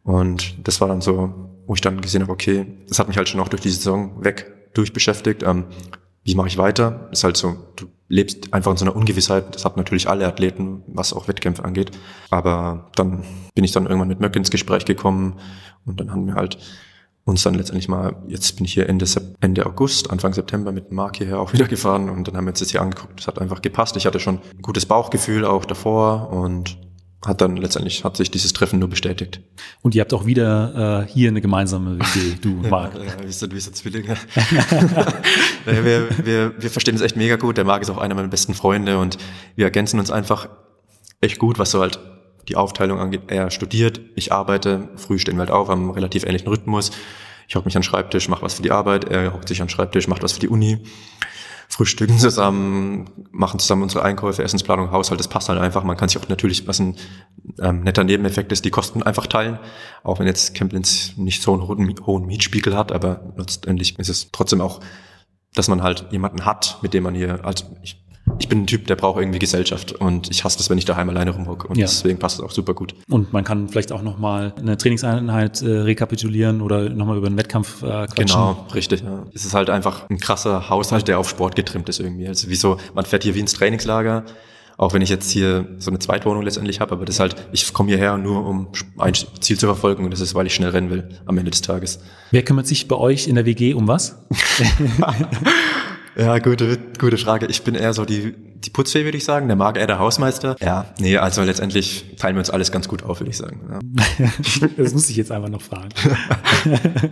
[0.03, 1.33] Und das war dann so,
[1.67, 4.23] wo ich dann gesehen habe, okay, das hat mich halt schon auch durch die Saison
[4.23, 5.43] weg durchbeschäftigt.
[5.43, 5.65] Ähm,
[6.25, 7.09] wie mache ich weiter?
[7.13, 9.55] Ist halt so, du lebst einfach in so einer Ungewissheit.
[9.55, 11.91] Das hat natürlich alle Athleten, was auch Wettkämpfe angeht.
[12.31, 15.39] Aber dann bin ich dann irgendwann mit Möck ins Gespräch gekommen
[15.87, 16.59] und dann haben wir halt
[17.25, 19.07] uns dann letztendlich mal, jetzt bin ich hier Ende,
[19.41, 22.61] Ende August, Anfang September mit Mark hierher auch wieder gefahren und dann haben wir uns
[22.61, 23.19] das hier angeguckt.
[23.19, 23.97] Das hat einfach gepasst.
[23.97, 26.79] Ich hatte schon ein gutes Bauchgefühl auch davor und
[27.27, 29.41] hat dann letztendlich hat sich dieses Treffen nur bestätigt.
[29.83, 32.95] Und ihr habt auch wieder äh, hier eine gemeinsame WG, du Marc.
[32.95, 34.17] ja, wir sind wie so Zwillinge.
[35.65, 37.57] wir, wir, wir verstehen uns echt mega gut.
[37.57, 39.19] Der Marc ist auch einer meiner besten Freunde und
[39.57, 40.49] wir ergänzen uns einfach
[41.21, 41.99] echt gut, was so halt
[42.49, 43.23] die Aufteilung angeht.
[43.29, 46.91] Er studiert, ich arbeite, früh stehen wir halt auf, haben einen relativ ähnlichen Rhythmus.
[47.49, 49.67] Ich hocke mich an den Schreibtisch, mache was für die Arbeit, er hockt sich an
[49.67, 50.81] den Schreibtisch, macht was für die Uni
[51.75, 55.83] frühstücken zusammen, machen zusammen unsere Einkäufe, Essensplanung, Haushalt, das passt halt einfach.
[55.83, 56.97] Man kann sich auch natürlich, was ein
[57.61, 59.59] ähm, netter Nebeneffekt ist, die Kosten einfach teilen.
[60.05, 64.31] Auch wenn jetzt Camplins nicht so einen hohen, hohen Mietspiegel hat, aber letztendlich ist es
[64.31, 64.79] trotzdem auch,
[65.55, 68.04] dass man halt jemanden hat, mit dem man hier, also ich
[68.39, 71.09] ich bin ein Typ, der braucht irgendwie Gesellschaft und ich hasse das, wenn ich daheim
[71.09, 71.87] alleine rumhocke und ja.
[71.87, 72.95] deswegen passt es auch super gut.
[73.09, 77.83] Und man kann vielleicht auch nochmal eine Trainingseinheit äh, rekapitulieren oder nochmal über einen Wettkampf
[77.83, 78.27] äh, quatschen.
[78.27, 79.03] Genau, richtig.
[79.03, 79.25] Ja.
[79.35, 82.27] Es ist halt einfach ein krasser Haushalt, der auf Sport getrimmt ist irgendwie.
[82.27, 84.25] Also wieso, man fährt hier wie ins Trainingslager,
[84.77, 87.73] auch wenn ich jetzt hier so eine Zweitwohnung letztendlich habe, aber das ist halt, ich
[87.73, 88.69] komme hierher nur, um
[88.99, 91.63] ein Ziel zu verfolgen und das ist, weil ich schnell rennen will am Ende des
[91.63, 92.01] Tages.
[92.33, 94.19] Wer kümmert sich bei euch in der WG um was?
[96.17, 97.47] Ja, gute, gute Frage.
[97.47, 99.49] Ich bin eher so die, die Putzfee, würde ich sagen.
[99.49, 100.57] Der mag eher der Hausmeister.
[100.61, 103.61] Ja, nee, also letztendlich teilen wir uns alles ganz gut auf, würde ich sagen.
[104.19, 104.29] Ja.
[104.77, 105.91] das muss ich jetzt einfach noch fragen.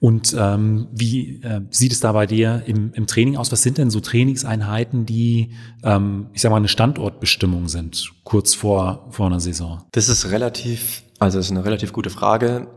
[0.00, 3.50] Und ähm, wie äh, sieht es da bei dir im, im Training aus?
[3.52, 9.06] Was sind denn so Trainingseinheiten, die, ähm, ich sag mal, eine Standortbestimmung sind, kurz vor,
[9.10, 9.82] vor einer Saison?
[9.92, 12.68] Das ist relativ, also das ist eine relativ gute Frage.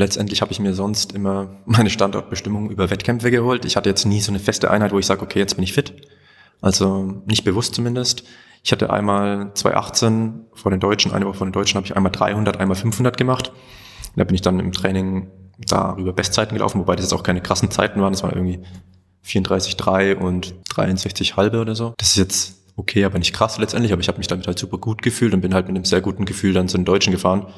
[0.00, 3.66] Letztendlich habe ich mir sonst immer meine Standortbestimmung über Wettkämpfe geholt.
[3.66, 5.74] Ich hatte jetzt nie so eine feste Einheit, wo ich sage, okay, jetzt bin ich
[5.74, 5.92] fit.
[6.62, 8.24] Also nicht bewusst zumindest.
[8.62, 12.12] Ich hatte einmal 2018 vor den Deutschen, eine Woche vor den Deutschen habe ich einmal
[12.12, 13.52] 300, einmal 500 gemacht.
[14.16, 17.70] Da bin ich dann im Training darüber Bestzeiten gelaufen, wobei das jetzt auch keine krassen
[17.70, 18.14] Zeiten waren.
[18.14, 18.60] Das waren irgendwie
[19.26, 21.92] 34,3 und 63 halbe oder so.
[21.98, 24.78] Das ist jetzt okay, aber nicht krass letztendlich, aber ich habe mich damit halt super
[24.78, 27.48] gut gefühlt und bin halt mit einem sehr guten Gefühl dann zu den Deutschen gefahren.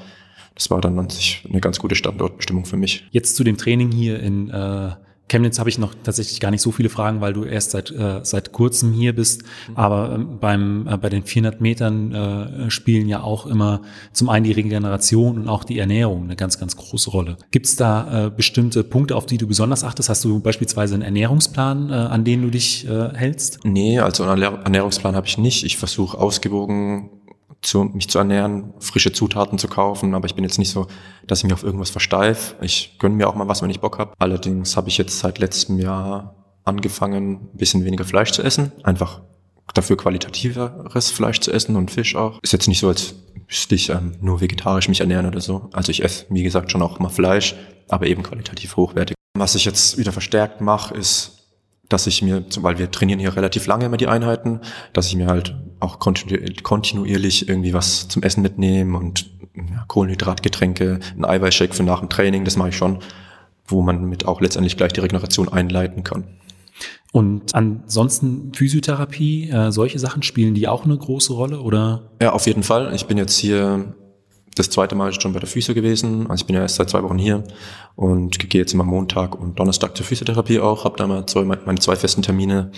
[0.55, 3.07] Das war dann an sich eine ganz gute Standortbestimmung für mich.
[3.11, 4.93] Jetzt zu dem Training hier in äh,
[5.33, 8.21] Chemnitz habe ich noch tatsächlich gar nicht so viele Fragen, weil du erst seit, äh,
[8.23, 9.43] seit kurzem hier bist.
[9.43, 9.77] Mhm.
[9.77, 13.81] Aber ähm, beim, äh, bei den 400 Metern äh, spielen ja auch immer
[14.13, 17.39] zum einen die Regeneration und auch die Ernährung eine ganz, ganz große Rolle.
[17.51, 20.11] Gibt es da äh, bestimmte Punkte, auf die du besonders achtest?
[20.11, 23.61] Hast du beispielsweise einen Ernährungsplan, äh, an den du dich äh, hältst?
[23.65, 25.65] Nee, also einen Ernährungsplan habe ich nicht.
[25.65, 27.09] Ich versuche ausgewogen
[27.63, 30.87] zu, mich zu ernähren, frische Zutaten zu kaufen, aber ich bin jetzt nicht so,
[31.27, 32.57] dass ich mich auf irgendwas versteif.
[32.61, 34.13] Ich gönne mir auch mal was, wenn ich Bock habe.
[34.19, 38.73] Allerdings habe ich jetzt seit letztem Jahr angefangen, ein bisschen weniger Fleisch zu essen.
[38.83, 39.23] Einfach
[39.75, 42.39] dafür qualitativeres Fleisch zu essen und Fisch auch.
[42.43, 43.15] Ist jetzt nicht so, als
[43.47, 45.71] müsste ich ähm, nur vegetarisch mich ernähren oder so.
[45.73, 47.55] Also ich esse, wie gesagt, schon auch mal Fleisch,
[47.89, 49.15] aber eben qualitativ hochwertig.
[49.39, 51.42] Was ich jetzt wieder verstärkt mache, ist
[51.93, 54.61] dass ich mir, weil wir trainieren hier relativ lange immer die Einheiten,
[54.93, 61.25] dass ich mir halt auch kontinuierlich irgendwie was zum Essen mitnehme und ja, Kohlenhydratgetränke, ein
[61.25, 63.01] Eiweißshake für nach dem Training, das mache ich schon,
[63.67, 66.25] wo man mit auch letztendlich gleich die Regeneration einleiten kann.
[67.13, 72.11] Und ansonsten Physiotherapie, äh, solche Sachen spielen die auch eine große Rolle oder?
[72.23, 72.95] Ja, auf jeden Fall.
[72.95, 73.95] Ich bin jetzt hier
[74.55, 76.31] das zweite Mal schon bei der Physio gewesen.
[76.31, 77.45] Also ich bin ja erst seit zwei Wochen hier
[77.97, 81.79] und gehe jetzt immer Montag und Donnerstag zur Physiotherapie auch, habe da mal zwei, meine
[81.79, 82.71] zwei festen Termine.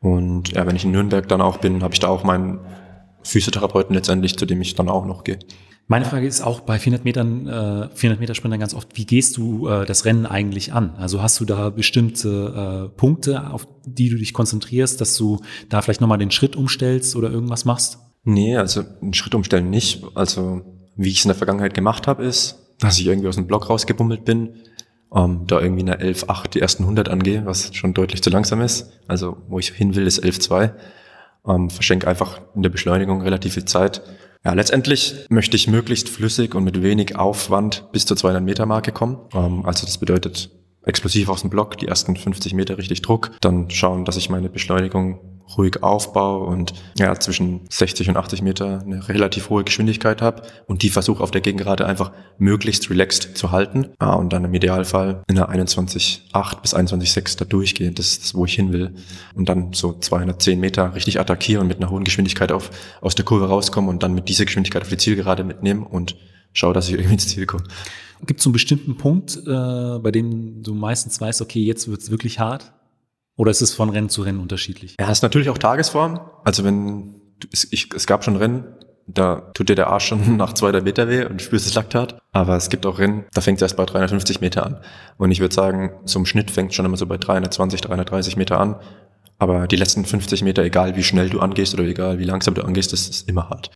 [0.00, 2.60] Und ja, wenn ich in Nürnberg dann auch bin, habe ich da auch meinen
[3.22, 5.38] Physiotherapeuten letztendlich, zu dem ich dann auch noch gehe.
[5.88, 9.36] Meine Frage ist auch bei 400 Metern, äh, 400 Meter Sprintern ganz oft, wie gehst
[9.36, 10.94] du äh, das Rennen eigentlich an?
[10.96, 15.82] Also hast du da bestimmte äh, Punkte, auf die du dich konzentrierst, dass du da
[15.82, 17.98] vielleicht nochmal den Schritt umstellst oder irgendwas machst?
[18.24, 20.02] Nee, also einen Schritt umstellen nicht.
[20.14, 20.62] Also
[21.02, 23.68] wie ich es in der Vergangenheit gemacht habe, ist, dass ich irgendwie aus dem Block
[23.68, 24.56] rausgebummelt bin,
[25.14, 28.92] ähm, da irgendwie eine 11.8 die ersten 100 angehe, was schon deutlich zu langsam ist.
[29.08, 30.72] Also wo ich hin will, ist 11.2.
[31.46, 34.02] Ähm, verschenke einfach in der Beschleunigung relativ viel Zeit.
[34.44, 38.92] Ja, letztendlich möchte ich möglichst flüssig und mit wenig Aufwand bis zur 200 Meter Marke
[38.92, 39.18] kommen.
[39.34, 40.50] Ähm, also das bedeutet
[40.84, 44.48] explosiv aus dem Block, die ersten 50 Meter richtig Druck, dann schauen, dass ich meine
[44.48, 50.42] Beschleunigung ruhig aufbaue und ja, zwischen 60 und 80 Meter eine relativ hohe Geschwindigkeit habe
[50.66, 54.54] und die versuche auf der Gegengerade einfach möglichst relaxed zu halten ah, und dann im
[54.54, 57.92] Idealfall in der 21,8 bis 21,6 da durchgehe.
[57.92, 58.94] Das ist das, wo ich hin will.
[59.34, 63.24] Und dann so 210 Meter richtig attackieren und mit einer hohen Geschwindigkeit auf, aus der
[63.24, 66.16] Kurve rauskommen und dann mit dieser Geschwindigkeit auf die Zielgerade mitnehmen und
[66.52, 67.64] schaue, dass ich irgendwie ins Ziel komme.
[68.24, 72.10] Gibt es einen bestimmten Punkt, äh, bei dem du meistens weißt, okay, jetzt wird es
[72.10, 72.72] wirklich hart?
[73.36, 74.96] Oder ist es von Rennen zu Rennen unterschiedlich?
[75.00, 76.20] Ja, ist natürlich auch Tagesform.
[76.44, 77.14] Also wenn
[77.52, 78.64] es, ich, es gab schon Rennen,
[79.06, 82.18] da tut dir der Arsch schon nach 200 Meter weh und spürst das Laktat.
[82.32, 84.80] Aber es gibt auch Rennen, da fängt es erst bei 350 Meter an.
[85.16, 88.60] Und ich würde sagen, zum Schnitt fängt es schon immer so bei 320, 330 Meter
[88.60, 88.76] an.
[89.38, 92.62] Aber die letzten 50 Meter, egal wie schnell du angehst oder egal wie langsam du
[92.62, 93.72] angehst, das ist immer hart.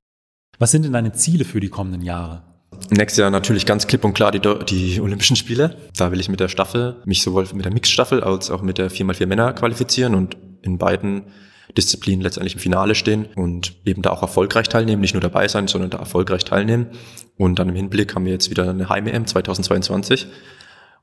[0.58, 2.55] Was sind denn deine Ziele für die kommenden Jahre?
[2.90, 5.76] Nächstes Jahr natürlich ganz klipp und klar die, die Olympischen Spiele.
[5.96, 8.90] Da will ich mit der Staffel, mich sowohl mit der Mixstaffel als auch mit der
[8.90, 11.24] 4x4 Männer qualifizieren und in beiden
[11.76, 15.68] Disziplinen letztendlich im Finale stehen und eben da auch erfolgreich teilnehmen, nicht nur dabei sein,
[15.68, 16.86] sondern da erfolgreich teilnehmen.
[17.36, 20.26] Und dann im Hinblick haben wir jetzt wieder eine Heim-EM 2022,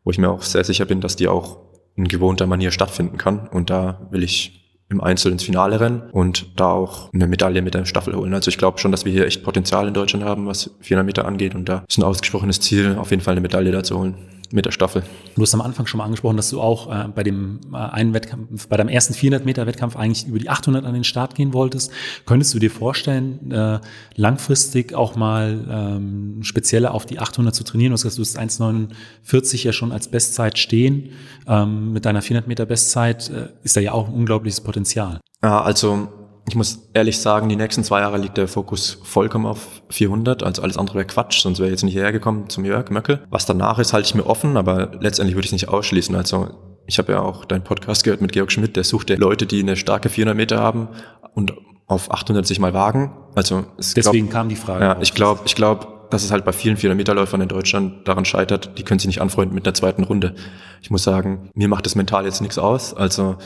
[0.03, 1.57] wo ich mir auch sehr sicher bin, dass die auch
[1.95, 3.47] in gewohnter Manier stattfinden kann.
[3.47, 4.62] Und da will ich
[4.93, 8.33] im Einzel ins Finale rennen und da auch eine Medaille mit der Staffel holen.
[8.33, 11.25] Also ich glaube schon, dass wir hier echt Potenzial in Deutschland haben, was 400 Meter
[11.25, 14.15] angeht und da ist ein ausgesprochenes Ziel, auf jeden Fall eine Medaille da zu holen
[14.53, 15.03] mit der Staffel.
[15.35, 18.13] Du hast am Anfang schon mal angesprochen, dass du auch äh, bei dem äh, einen
[18.13, 21.53] Wettkampf, bei deinem ersten 400 Meter Wettkampf eigentlich über die 800 an den Start gehen
[21.53, 21.91] wolltest.
[22.27, 23.79] Könntest du dir vorstellen, äh,
[24.15, 27.89] langfristig auch mal ähm, spezieller auf die 800 zu trainieren?
[27.89, 31.09] Du hast gesagt, du hast 1,49 ja schon als Bestzeit stehen.
[31.47, 35.19] Ähm, mit deiner 400 Meter Bestzeit äh, ist da ja auch ein unglaubliches Potenzial.
[35.41, 36.09] Ja, also
[36.47, 40.43] ich muss ehrlich sagen, die nächsten zwei Jahre liegt der Fokus vollkommen auf 400.
[40.43, 43.23] Also alles andere wäre Quatsch, sonst wäre ich jetzt nicht hierher gekommen zum Jörg Möckel.
[43.29, 46.15] Was danach ist, halte ich mir offen, aber letztendlich würde ich es nicht ausschließen.
[46.15, 46.49] Also
[46.85, 49.61] ich habe ja auch deinen Podcast gehört mit Georg Schmidt, der sucht ja Leute, die
[49.61, 50.89] eine starke 400 Meter haben
[51.33, 51.53] und
[51.87, 53.13] auf 800 sich mal wagen.
[53.35, 54.83] Also deswegen glaub, kam die Frage.
[54.83, 58.07] Ja, ich glaube, ich glaube, dass es halt bei vielen 400 Meter Läufern in Deutschland
[58.07, 60.35] daran scheitert, die können sich nicht anfreunden mit der zweiten Runde.
[60.81, 62.93] Ich muss sagen, mir macht das mental jetzt nichts aus.
[62.93, 63.37] Also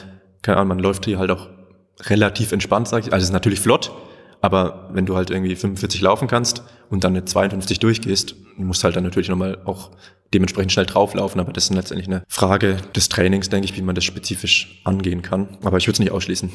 [0.42, 1.48] keine Ahnung, man läuft hier halt auch
[2.02, 3.14] relativ entspannt, sage ich.
[3.14, 3.92] Also es ist natürlich flott,
[4.42, 8.96] aber wenn du halt irgendwie 45 laufen kannst und dann eine 52 durchgehst, musst halt
[8.96, 9.92] dann natürlich nochmal auch
[10.34, 11.40] dementsprechend schnell drauflaufen.
[11.40, 15.22] Aber das ist letztendlich eine Frage des Trainings, denke ich, wie man das spezifisch angehen
[15.22, 15.58] kann.
[15.64, 16.52] Aber ich würde es nicht ausschließen.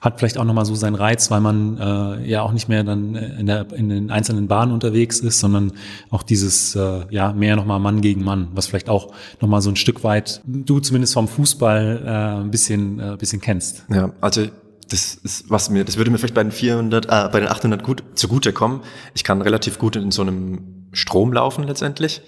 [0.00, 3.14] Hat vielleicht auch nochmal so seinen Reiz, weil man äh, ja auch nicht mehr dann
[3.16, 5.72] in, der, in den einzelnen Bahnen unterwegs ist, sondern
[6.10, 9.76] auch dieses, äh, ja, mehr nochmal Mann gegen Mann, was vielleicht auch nochmal so ein
[9.76, 13.84] Stück weit du zumindest vom Fußball äh, ein bisschen, äh, bisschen kennst.
[13.92, 14.46] Ja, also
[14.88, 17.82] das ist, was mir, das würde mir vielleicht bei den 400, äh, bei den 800
[17.82, 18.80] gut zugutekommen.
[19.14, 22.22] Ich kann relativ gut in so einem Strom laufen letztendlich.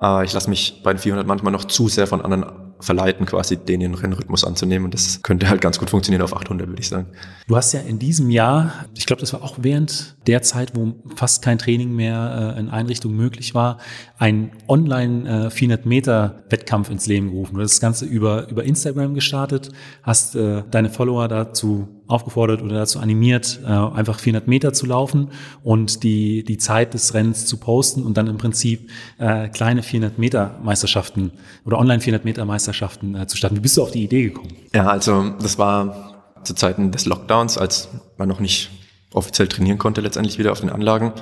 [0.00, 2.44] Äh, ich lasse mich bei den 400 manchmal noch zu sehr von anderen
[2.80, 4.86] verleiten, quasi den ihren Rennrhythmus anzunehmen.
[4.86, 7.06] Und das könnte halt ganz gut funktionieren auf 800, würde ich sagen.
[7.46, 10.94] Du hast ja in diesem Jahr, ich glaube, das war auch während der Zeit, wo
[11.14, 13.78] fast kein Training mehr äh, in Einrichtungen möglich war,
[14.18, 17.56] ein online äh, 400 Meter Wettkampf ins Leben gerufen.
[17.56, 19.70] Du hast das Ganze über, über Instagram gestartet,
[20.02, 25.30] hast äh, deine Follower dazu aufgefordert oder dazu animiert, äh, einfach 400 Meter zu laufen
[25.62, 30.18] und die, die Zeit des Rennens zu posten und dann im Prinzip äh, kleine 400
[30.18, 31.32] Meter Meisterschaften
[31.64, 33.56] oder online 400 Meter Meisterschaften äh, zu starten.
[33.56, 34.52] Wie bist du auf die Idee gekommen?
[34.74, 38.70] Ja, also das war zu Zeiten des Lockdowns, als man noch nicht
[39.12, 41.12] offiziell trainieren konnte, letztendlich wieder auf den Anlagen.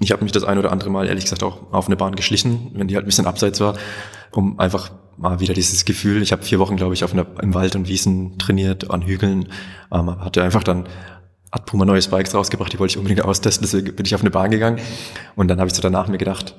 [0.00, 2.70] Ich habe mich das ein oder andere Mal, ehrlich gesagt, auch auf eine Bahn geschlichen,
[2.74, 3.76] wenn die halt ein bisschen abseits war,
[4.32, 7.54] um einfach mal wieder dieses Gefühl, ich habe vier Wochen, glaube ich, auf einer, im
[7.54, 9.48] Wald und Wiesen trainiert, an Hügeln,
[9.92, 10.86] ähm, hatte einfach dann,
[11.52, 14.30] hat Puma neue Spikes rausgebracht, die wollte ich unbedingt austesten, deswegen bin ich auf eine
[14.30, 14.80] Bahn gegangen.
[15.36, 16.54] Und dann habe ich so danach mir gedacht,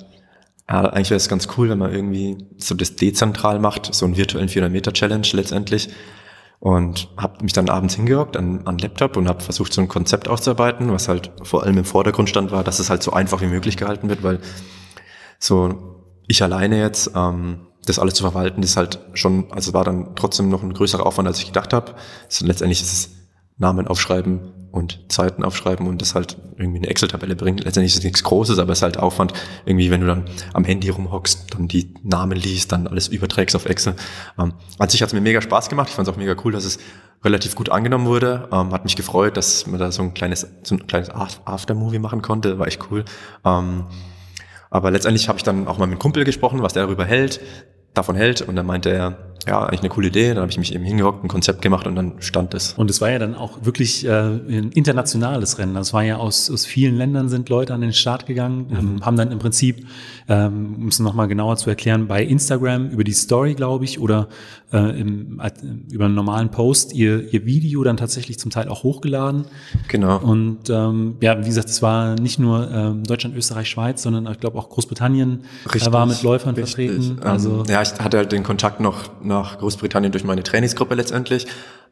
[0.68, 4.16] ja, eigentlich wäre es ganz cool, wenn man irgendwie so das dezentral macht, so einen
[4.16, 5.88] virtuellen 400 Meter Challenge letztendlich.
[6.60, 10.28] Und habe mich dann abends hingehockt an, an Laptop und habe versucht, so ein Konzept
[10.28, 13.46] auszuarbeiten, was halt vor allem im Vordergrund stand, war, dass es halt so einfach wie
[13.46, 14.40] möglich gehalten wird, weil
[15.38, 20.14] so ich alleine jetzt ähm, das alles zu verwalten, ist halt schon, also war dann
[20.16, 21.94] trotzdem noch ein größerer Aufwand, als ich gedacht habe.
[22.40, 23.10] Letztendlich ist es
[23.58, 27.58] Namen aufschreiben und Zeiten aufschreiben und das halt irgendwie eine Excel-Tabelle bringen.
[27.58, 29.32] Letztendlich ist es nichts Großes, aber es ist halt Aufwand,
[29.64, 33.66] irgendwie, wenn du dann am Handy rumhockst, dann die Namen liest, dann alles überträgst auf
[33.66, 33.94] Excel.
[34.38, 35.88] Ähm, an sich hat es mir mega Spaß gemacht.
[35.88, 36.78] Ich fand es auch mega cool, dass es
[37.24, 38.48] relativ gut angenommen wurde.
[38.52, 42.22] Ähm, hat mich gefreut, dass man da so ein kleines, so ein kleines Aftermovie machen
[42.22, 42.58] konnte.
[42.58, 43.04] War echt cool.
[43.44, 43.86] Ähm,
[44.70, 47.40] aber letztendlich habe ich dann auch mal mit einem Kumpel gesprochen, was der darüber hält
[47.94, 48.42] davon hält.
[48.42, 50.28] Und dann meinte er, ja, eigentlich eine coole Idee.
[50.28, 52.72] Dann habe ich mich eben hingehockt, ein Konzept gemacht und dann stand es.
[52.74, 55.74] Und es war ja dann auch wirklich äh, ein internationales Rennen.
[55.74, 58.76] Das war ja aus, aus vielen Ländern sind Leute an den Start gegangen, mhm.
[58.76, 59.86] ähm, haben dann im Prinzip,
[60.28, 64.28] ähm, um es nochmal genauer zu erklären, bei Instagram über die Story, glaube ich, oder
[64.72, 65.50] äh, im, äh,
[65.90, 69.46] über einen normalen Post ihr, ihr Video dann tatsächlich zum Teil auch hochgeladen.
[69.88, 70.18] Genau.
[70.18, 74.40] Und ähm, ja, wie gesagt, es war nicht nur ähm, Deutschland, Österreich, Schweiz, sondern ich
[74.40, 76.90] glaube auch Großbritannien richtig, war mit Läufern richtig.
[76.90, 77.22] vertreten.
[77.22, 81.46] Also ja, ich hatte halt den Kontakt noch nach Großbritannien durch meine Trainingsgruppe letztendlich.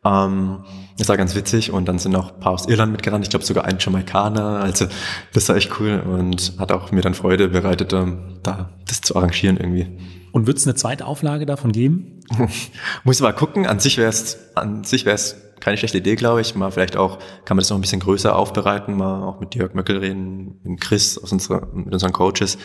[0.04, 0.64] Ähm,
[0.98, 3.44] das war ganz witzig und dann sind auch ein paar aus Irland mitgerannt, ich glaube
[3.44, 4.86] sogar ein Jamaikaner, also
[5.32, 9.16] das war echt cool und hat auch mir dann Freude bereitet, ähm, da das zu
[9.16, 9.86] arrangieren irgendwie.
[10.32, 12.20] Und wird es eine zweite Auflage davon geben?
[13.04, 13.66] Muss mal gucken.
[13.66, 16.54] An sich wäre es an sich wäre es keine schlechte Idee, glaube ich.
[16.54, 19.72] Mal vielleicht auch kann man das noch ein bisschen größer aufbereiten, mal auch mit Jörg
[19.72, 22.58] Möckel reden, mit Chris aus unserer, mit unseren Coaches.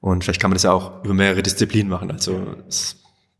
[0.00, 2.10] Und vielleicht kann man das ja auch über mehrere Disziplinen machen.
[2.10, 2.56] Also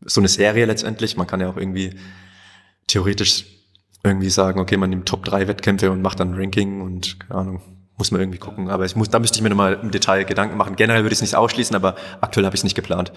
[0.01, 1.17] so eine Serie letztendlich.
[1.17, 1.91] Man kann ja auch irgendwie
[2.87, 3.45] theoretisch
[4.03, 7.61] irgendwie sagen, okay, man nimmt Top 3 Wettkämpfe und macht dann Ranking und keine Ahnung,
[7.97, 8.69] muss man irgendwie gucken.
[8.69, 10.75] Aber ich muss, da müsste ich mir nochmal im Detail Gedanken machen.
[10.75, 13.11] Generell würde ich es nicht ausschließen, aber aktuell habe ich es nicht geplant.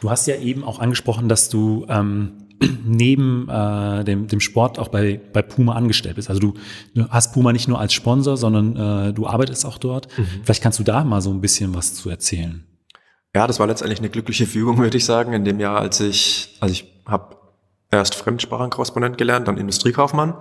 [0.00, 2.32] Du hast ja eben auch angesprochen, dass du ähm,
[2.84, 6.28] neben äh, dem, dem Sport auch bei, bei Puma angestellt bist.
[6.28, 6.54] Also du,
[6.94, 8.76] du hast Puma nicht nur als Sponsor, sondern
[9.08, 10.06] äh, du arbeitest auch dort.
[10.16, 10.26] Mhm.
[10.44, 12.64] Vielleicht kannst du da mal so ein bisschen was zu erzählen.
[13.34, 16.56] Ja, das war letztendlich eine glückliche Fügung, würde ich sagen, in dem Jahr, als ich,
[16.60, 17.36] also ich habe
[17.90, 20.34] erst Fremdsprachenkorrespondent gelernt, dann Industriekaufmann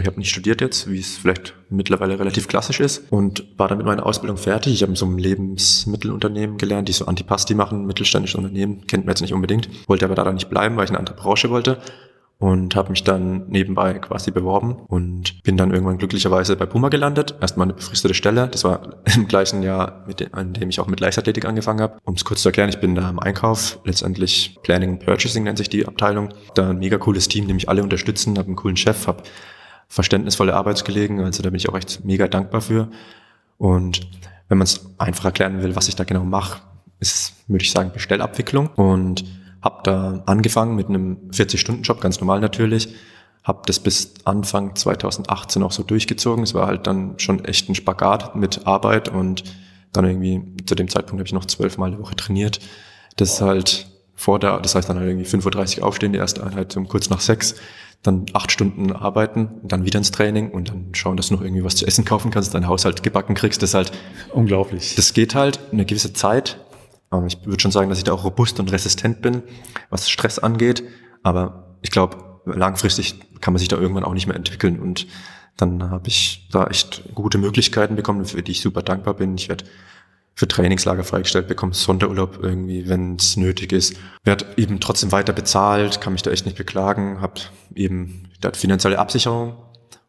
[0.00, 3.78] ich habe nicht studiert jetzt, wie es vielleicht mittlerweile relativ klassisch ist und war dann
[3.78, 4.72] mit meiner Ausbildung fertig.
[4.72, 9.12] Ich habe in so einem Lebensmittelunternehmen gelernt, die so Antipasti machen, mittelständische Unternehmen, kennt man
[9.12, 9.68] jetzt nicht unbedingt.
[9.88, 11.78] Wollte aber da dann nicht bleiben, weil ich eine andere Branche wollte
[12.38, 17.36] und habe mich dann nebenbei quasi beworben und bin dann irgendwann glücklicherweise bei Puma gelandet.
[17.40, 18.48] Erstmal eine befristete Stelle.
[18.48, 21.98] Das war im gleichen Jahr, mit dem, an dem ich auch mit Leichtathletik angefangen habe.
[22.04, 25.58] Um es kurz zu erklären, ich bin da im Einkauf, letztendlich Planning and Purchasing nennt
[25.58, 26.30] sich die Abteilung.
[26.54, 29.22] Da ein mega cooles Team, die mich alle unterstützen, habe einen coolen Chef, habe
[29.88, 31.20] verständnisvolle Arbeitskollegen.
[31.20, 32.90] Also da bin ich auch echt mega dankbar für.
[33.58, 34.08] Und
[34.48, 36.60] wenn man es einfach erklären will, was ich da genau mache,
[37.00, 38.68] ist, würde ich sagen, Bestellabwicklung.
[38.68, 39.24] Und
[39.64, 42.94] habe da angefangen mit einem 40-Stunden-Job, ganz normal natürlich.
[43.42, 46.44] Habe das bis Anfang 2018 auch so durchgezogen.
[46.44, 49.42] Es war halt dann schon echt ein Spagat mit Arbeit und
[49.92, 52.60] dann irgendwie zu dem Zeitpunkt habe ich noch zwölfmal die Woche trainiert.
[53.16, 56.44] Das ist halt vor der, das heißt dann halt irgendwie 5.30 Uhr aufstehen, die erste
[56.44, 57.54] Einheit um kurz nach sechs
[58.04, 61.64] dann acht Stunden arbeiten, dann wieder ins Training und dann schauen, dass du noch irgendwie
[61.64, 63.62] was zu essen kaufen kannst, deinen Haushalt gebacken kriegst.
[63.62, 63.92] Das ist halt
[64.32, 64.94] unglaublich.
[64.94, 66.58] Das geht halt eine gewisse Zeit.
[67.26, 69.42] Ich würde schon sagen, dass ich da auch robust und resistent bin,
[69.90, 70.82] was Stress angeht.
[71.22, 74.80] Aber ich glaube, langfristig kann man sich da irgendwann auch nicht mehr entwickeln.
[74.80, 75.06] Und
[75.56, 79.36] dann habe ich da echt gute Möglichkeiten bekommen, für die ich super dankbar bin.
[79.36, 79.64] Ich werde
[80.34, 83.96] für Trainingslager freigestellt, bekomme Sonderurlaub irgendwie, wenn es nötig ist.
[84.24, 87.40] Werd eben trotzdem weiter bezahlt, kann mich da echt nicht beklagen, habe
[87.74, 89.54] eben da finanzielle Absicherung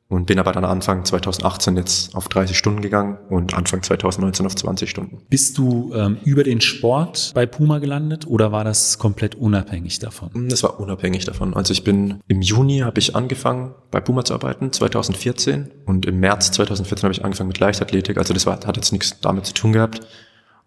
[0.07, 4.55] und bin aber dann Anfang 2018 jetzt auf 30 Stunden gegangen und Anfang 2019 auf
[4.55, 5.21] 20 Stunden.
[5.29, 10.49] Bist du ähm, über den Sport bei Puma gelandet oder war das komplett unabhängig davon?
[10.49, 11.55] Das war unabhängig davon.
[11.55, 16.19] Also ich bin im Juni habe ich angefangen bei Puma zu arbeiten, 2014 und im
[16.19, 18.17] März 2014 habe ich angefangen mit Leichtathletik.
[18.17, 20.01] Also das war, hat jetzt nichts damit zu tun gehabt.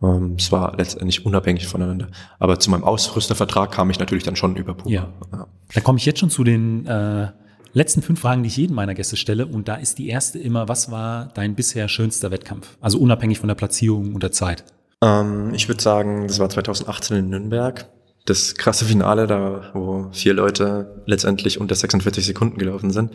[0.03, 2.09] Ähm, es war letztendlich unabhängig voneinander.
[2.41, 4.91] Aber zu meinem Ausrüstervertrag kam ich natürlich dann schon über Puma.
[4.91, 5.13] Ja.
[5.33, 5.47] ja.
[5.75, 7.29] Da komme ich jetzt schon zu den äh,
[7.73, 9.47] letzten fünf Fragen, die ich jedem meiner Gäste stelle.
[9.47, 12.77] Und da ist die erste immer, was war dein bisher schönster Wettkampf?
[12.81, 14.65] Also unabhängig von der Platzierung und der Zeit.
[15.03, 17.87] Ähm, ich würde sagen, das war 2018 in Nürnberg.
[18.25, 23.13] Das krasse Finale, da wo vier Leute letztendlich unter 46 Sekunden gelaufen sind.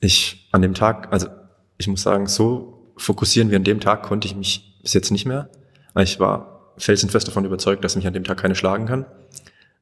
[0.00, 1.28] Ich an dem Tag, also
[1.76, 5.26] ich muss sagen, so fokussieren wie an dem Tag konnte ich mich bis jetzt nicht
[5.26, 5.50] mehr.
[5.98, 9.04] Ich war felsenfest davon überzeugt, dass mich an dem Tag keine schlagen kann.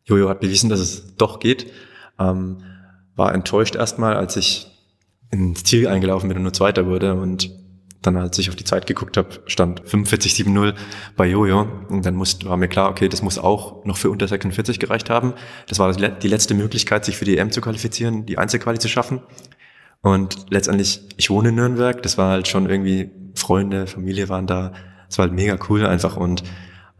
[0.05, 1.71] Jojo hat bewiesen, dass es doch geht.
[2.19, 2.59] Ähm,
[3.21, 4.67] war enttäuscht erstmal, als ich
[5.31, 7.51] ins Ziel eingelaufen bin und nur Zweiter wurde und
[8.01, 10.75] dann, als ich auf die Zeit geguckt habe, stand 45,70
[11.17, 11.69] bei Jojo.
[11.91, 15.11] Und dann musste, war mir klar, okay, das muss auch noch für unter 46 gereicht
[15.11, 15.35] haben.
[15.69, 19.21] Das war die letzte Möglichkeit, sich für die EM zu qualifizieren, die Einzelquali zu schaffen.
[20.01, 24.73] Und letztendlich, ich wohne in Nürnberg, das war halt schon irgendwie, Freunde, Familie waren da.
[25.09, 26.17] Das war halt mega cool einfach.
[26.17, 26.43] Und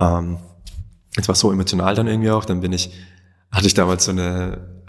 [0.01, 0.37] ähm,
[1.17, 2.45] es war so emotional dann irgendwie auch.
[2.45, 2.93] Dann bin ich,
[3.51, 4.80] hatte ich damals so eine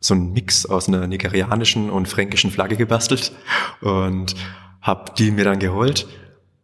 [0.00, 3.32] so ein Mix aus einer nigerianischen und fränkischen Flagge gebastelt
[3.80, 4.34] und
[4.80, 6.06] habe die mir dann geholt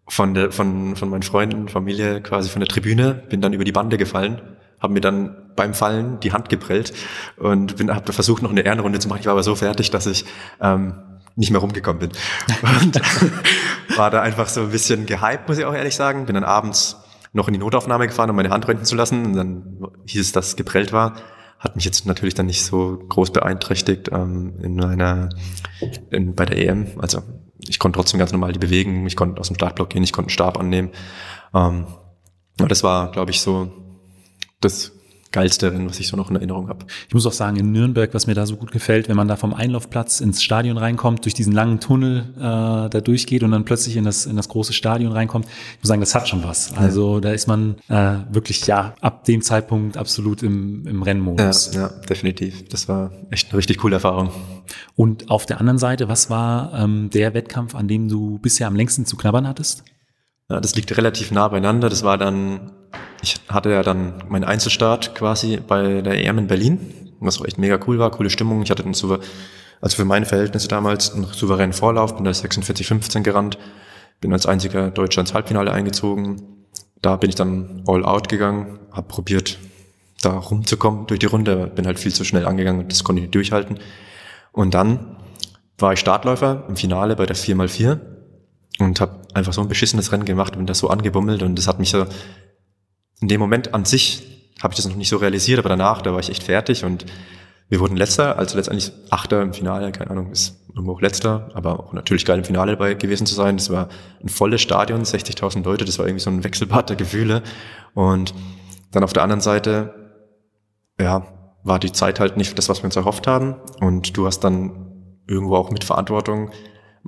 [0.09, 3.72] von der von von meinen Freunden, Familie quasi von der Tribüne, bin dann über die
[3.72, 4.40] Bande gefallen,
[4.80, 6.92] habe mir dann beim Fallen die Hand geprellt
[7.37, 9.20] und bin habe versucht noch eine Ehrenrunde zu machen.
[9.20, 10.24] Ich war aber so fertig, dass ich
[10.61, 10.94] ähm,
[11.35, 12.12] nicht mehr rumgekommen bin
[12.62, 13.00] und
[13.96, 16.24] war da einfach so ein bisschen gehypt, muss ich auch ehrlich sagen.
[16.24, 16.96] Bin dann abends
[17.32, 19.26] noch in die Notaufnahme gefahren, um meine Hand röntgen zu lassen.
[19.26, 21.16] Und dann hieß es, dass es geprellt war
[21.59, 25.31] hat mich jetzt natürlich dann nicht so groß beeinträchtigt ähm, in einer
[26.11, 26.88] in, bei der EM.
[26.99, 27.23] Also
[27.59, 30.29] ich konnte trotzdem ganz normal die bewegen, ich konnte aus dem Startblock gehen, ich konnte
[30.29, 30.90] einen Stab annehmen.
[31.55, 31.87] Ähm,
[32.59, 33.73] aber das war, glaube ich, so
[34.61, 34.92] das
[35.37, 36.87] Geilste Rennen, was ich so noch in Erinnerung habe.
[37.09, 39.37] Ich muss auch sagen, in Nürnberg, was mir da so gut gefällt, wenn man da
[39.37, 43.99] vom Einlaufplatz ins Stadion reinkommt, durch diesen langen Tunnel äh, da durchgeht und dann plötzlich
[43.99, 46.72] in das, in das große Stadion reinkommt, ich muss sagen, das hat schon was.
[46.79, 51.75] Also da ist man äh, wirklich ja ab dem Zeitpunkt absolut im, im Rennmodus.
[51.75, 52.66] Ja, ja, definitiv.
[52.70, 54.31] Das war echt eine richtig coole Erfahrung.
[54.94, 58.75] Und auf der anderen Seite, was war ähm, der Wettkampf, an dem du bisher am
[58.75, 59.85] längsten zu knabbern hattest?
[60.48, 61.88] Ja, das liegt relativ nah beieinander.
[61.88, 62.72] Das war dann
[63.22, 67.59] ich hatte ja dann meinen Einzelstart quasi bei der EM in Berlin, was auch echt
[67.59, 68.62] mega cool war, coole Stimmung.
[68.62, 69.20] Ich hatte einen Souver
[69.80, 73.59] also für meine Verhältnisse damals einen souveränen Vorlauf, bin da 46-15 gerannt,
[74.20, 76.64] bin als einziger Deutscher ins Halbfinale eingezogen.
[77.02, 79.59] Da bin ich dann all out gegangen, habe probiert,
[80.22, 83.24] da rumzukommen durch die Runde, bin halt viel zu schnell angegangen und das konnte ich
[83.24, 83.78] nicht durchhalten.
[84.50, 85.16] Und dann
[85.76, 87.98] war ich Startläufer im Finale bei der 4x4
[88.79, 91.79] und habe einfach so ein beschissenes Rennen gemacht, bin da so angebummelt und das hat
[91.79, 92.07] mich so
[93.20, 96.12] in dem Moment an sich habe ich das noch nicht so realisiert, aber danach, da
[96.12, 97.05] war ich echt fertig und
[97.68, 101.81] wir wurden letzter, also letztendlich Achter im Finale, keine Ahnung, ist irgendwo auch letzter, aber
[101.81, 103.57] auch natürlich geil im Finale dabei gewesen zu sein.
[103.57, 103.88] Das war
[104.22, 107.42] ein volles Stadion, 60.000 Leute, das war irgendwie so ein Wechselbad der Gefühle.
[107.94, 108.35] Und
[108.92, 109.94] dann auf der anderen Seite,
[111.00, 111.26] ja,
[111.64, 113.57] war die Zeit halt nicht das, was wir uns erhofft haben.
[113.81, 116.50] Und du hast dann irgendwo auch mit Verantwortung.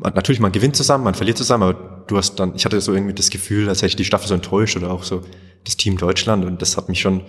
[0.03, 3.15] Natürlich, man gewinnt zusammen, man verliert zusammen, aber du hast dann, ich hatte so irgendwie
[3.15, 5.23] das Gefühl, als hätte ich die Staffel so enttäuscht oder auch so
[5.65, 7.23] das Team Deutschland und das hat mich schon,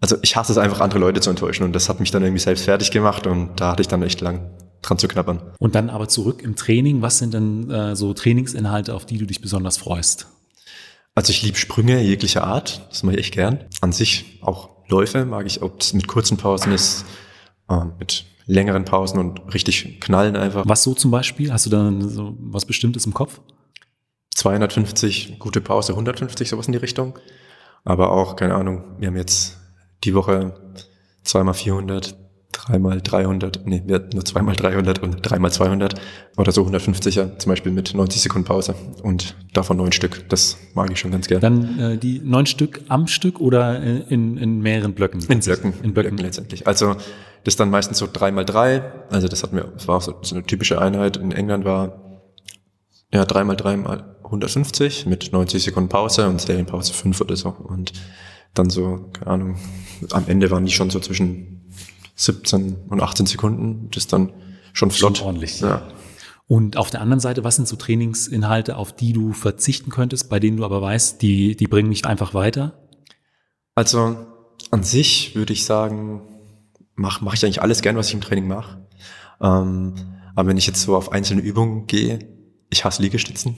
[0.00, 2.40] also ich hasse es einfach, andere Leute zu enttäuschen und das hat mich dann irgendwie
[2.40, 4.50] selbst fertig gemacht und da hatte ich dann echt lang
[4.82, 5.40] dran zu knabbern.
[5.58, 9.26] Und dann aber zurück im Training, was sind denn äh, so Trainingsinhalte, auf die du
[9.26, 10.26] dich besonders freust?
[11.14, 13.64] Also ich liebe Sprünge jeglicher Art, das mache ich echt gern.
[13.80, 17.04] An sich auch Läufe mag ich, ob es mit kurzen Pausen ist,
[17.70, 20.64] äh, mit längeren Pausen und richtig knallen einfach.
[20.66, 21.52] Was so zum Beispiel?
[21.52, 23.40] Hast du da so was Bestimmtes im Kopf?
[24.34, 27.18] 250, gute Pause, 150, sowas in die Richtung.
[27.84, 29.58] Aber auch, keine Ahnung, wir haben jetzt
[30.04, 30.54] die Woche
[31.22, 32.16] zweimal 400,
[32.52, 35.94] dreimal 300, nee, wir hatten nur zweimal 300 und dreimal 200
[36.36, 40.28] oder so 150er, zum Beispiel mit 90 Sekunden Pause und davon neun Stück.
[40.28, 41.40] Das mag ich schon ganz gerne.
[41.40, 45.22] Dann äh, die neun Stück am Stück oder in, in mehreren Blöcken?
[45.28, 45.74] In Blöcken.
[45.82, 46.66] In Blöcken letztendlich.
[46.66, 46.96] Also
[47.44, 48.82] das ist dann meistens so dreimal drei.
[49.10, 51.18] Also das hatten wir, das war auch so, so eine typische Einheit.
[51.18, 52.00] In England war
[53.12, 57.50] ja dreimal dreimal 150 mit 90 Sekunden Pause und Serienpause 5 oder so.
[57.50, 57.92] Und
[58.54, 59.56] dann so, keine Ahnung,
[60.10, 61.70] am Ende waren die schon so zwischen
[62.16, 63.88] 17 und 18 Sekunden.
[63.90, 64.32] Das ist dann
[64.72, 65.18] schon flott.
[65.18, 65.60] Schon ordentlich.
[65.60, 65.86] Ja.
[66.46, 70.40] Und auf der anderen Seite, was sind so Trainingsinhalte, auf die du verzichten könntest, bei
[70.40, 72.88] denen du aber weißt, die, die bringen mich einfach weiter?
[73.74, 74.16] Also
[74.70, 76.22] an sich würde ich sagen,
[76.94, 78.86] mache mach ich eigentlich alles gern, was ich im Training mache.
[79.40, 79.94] Ähm,
[80.34, 82.18] Aber wenn ich jetzt so auf einzelne Übungen gehe,
[82.70, 83.56] ich hasse Liegestützen.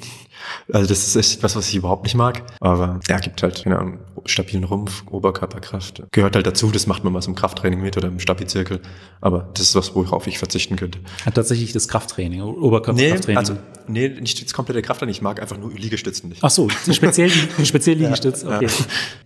[0.73, 2.43] Also das ist echt was, was ich überhaupt nicht mag.
[2.61, 6.03] Aber er ja, gibt halt keine Ahnung, stabilen Rumpf, Oberkörperkraft.
[6.13, 8.81] Gehört halt dazu, das macht man mal so im Krafttraining mit oder im Stabi-Zirkel.
[9.21, 10.99] Aber das ist was, worauf ich verzichten könnte.
[11.25, 13.27] Hat tatsächlich das Krafttraining, Oberkörperkrafttraining.
[13.27, 15.15] Nee, also, nee, nicht das komplette Krafttraining.
[15.15, 16.45] Ich mag einfach nur Liegestützen nicht.
[16.45, 17.31] Ach so, speziell,
[17.65, 18.45] speziell Liegestütz.
[18.45, 18.67] Okay.
[18.67, 18.73] Ja.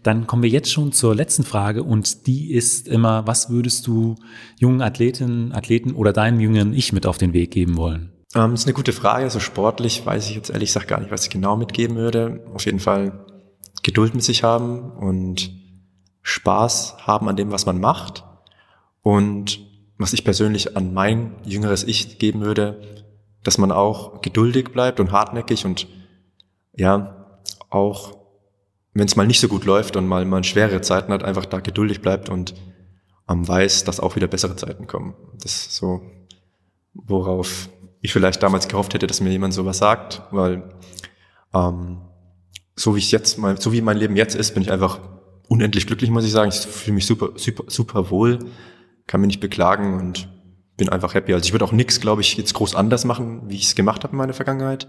[0.02, 4.16] Dann kommen wir jetzt schon zur letzten Frage und die ist immer, was würdest du
[4.58, 8.12] jungen Athletinnen, Athleten oder deinem jüngeren Ich mit auf den Weg geben wollen?
[8.34, 9.22] Ähm, das ist eine gute Frage.
[9.22, 12.44] So also sportlich weiß ich jetzt ehrlich gesagt gar nicht, was ich genau mitgeben würde.
[12.54, 13.26] Auf jeden Fall
[13.82, 15.50] Geduld mit sich haben und
[16.22, 18.24] Spaß haben an dem, was man macht.
[19.02, 19.60] Und
[19.98, 23.04] was ich persönlich an mein jüngeres Ich geben würde,
[23.42, 25.88] dass man auch geduldig bleibt und hartnäckig und
[26.74, 27.38] ja,
[27.70, 28.16] auch
[28.92, 31.60] wenn es mal nicht so gut läuft und mal man schwere Zeiten hat, einfach da
[31.60, 32.54] geduldig bleibt und
[33.28, 35.14] ähm, weiß, dass auch wieder bessere Zeiten kommen.
[35.34, 36.02] Das ist so,
[36.92, 37.68] worauf
[38.00, 40.62] ich vielleicht damals gehofft hätte, dass mir jemand sowas sagt, weil
[41.54, 41.98] ähm,
[42.76, 45.00] so wie ich jetzt, mein, so wie mein Leben jetzt ist, bin ich einfach
[45.48, 46.50] unendlich glücklich, muss ich sagen.
[46.50, 48.38] Ich fühle mich super, super, super wohl,
[49.06, 50.28] kann mich nicht beklagen und
[50.76, 51.34] bin einfach happy.
[51.34, 54.02] Also ich würde auch nichts, glaube ich, jetzt groß anders machen, wie ich es gemacht
[54.02, 54.88] habe in meiner Vergangenheit.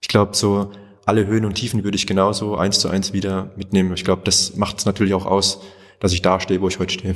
[0.00, 0.72] Ich glaube, so
[1.06, 3.92] alle Höhen und Tiefen würde ich genauso eins zu eins wieder mitnehmen.
[3.94, 5.60] Ich glaube, das macht es natürlich auch aus,
[6.00, 7.14] dass ich da stehe, wo ich heute stehe.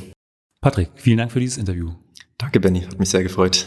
[0.61, 1.93] Patrick, vielen Dank für dieses Interview.
[2.37, 2.83] Danke, Benny.
[2.83, 3.67] Hat mich sehr gefreut.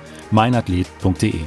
[0.31, 1.43] meinathlet.de.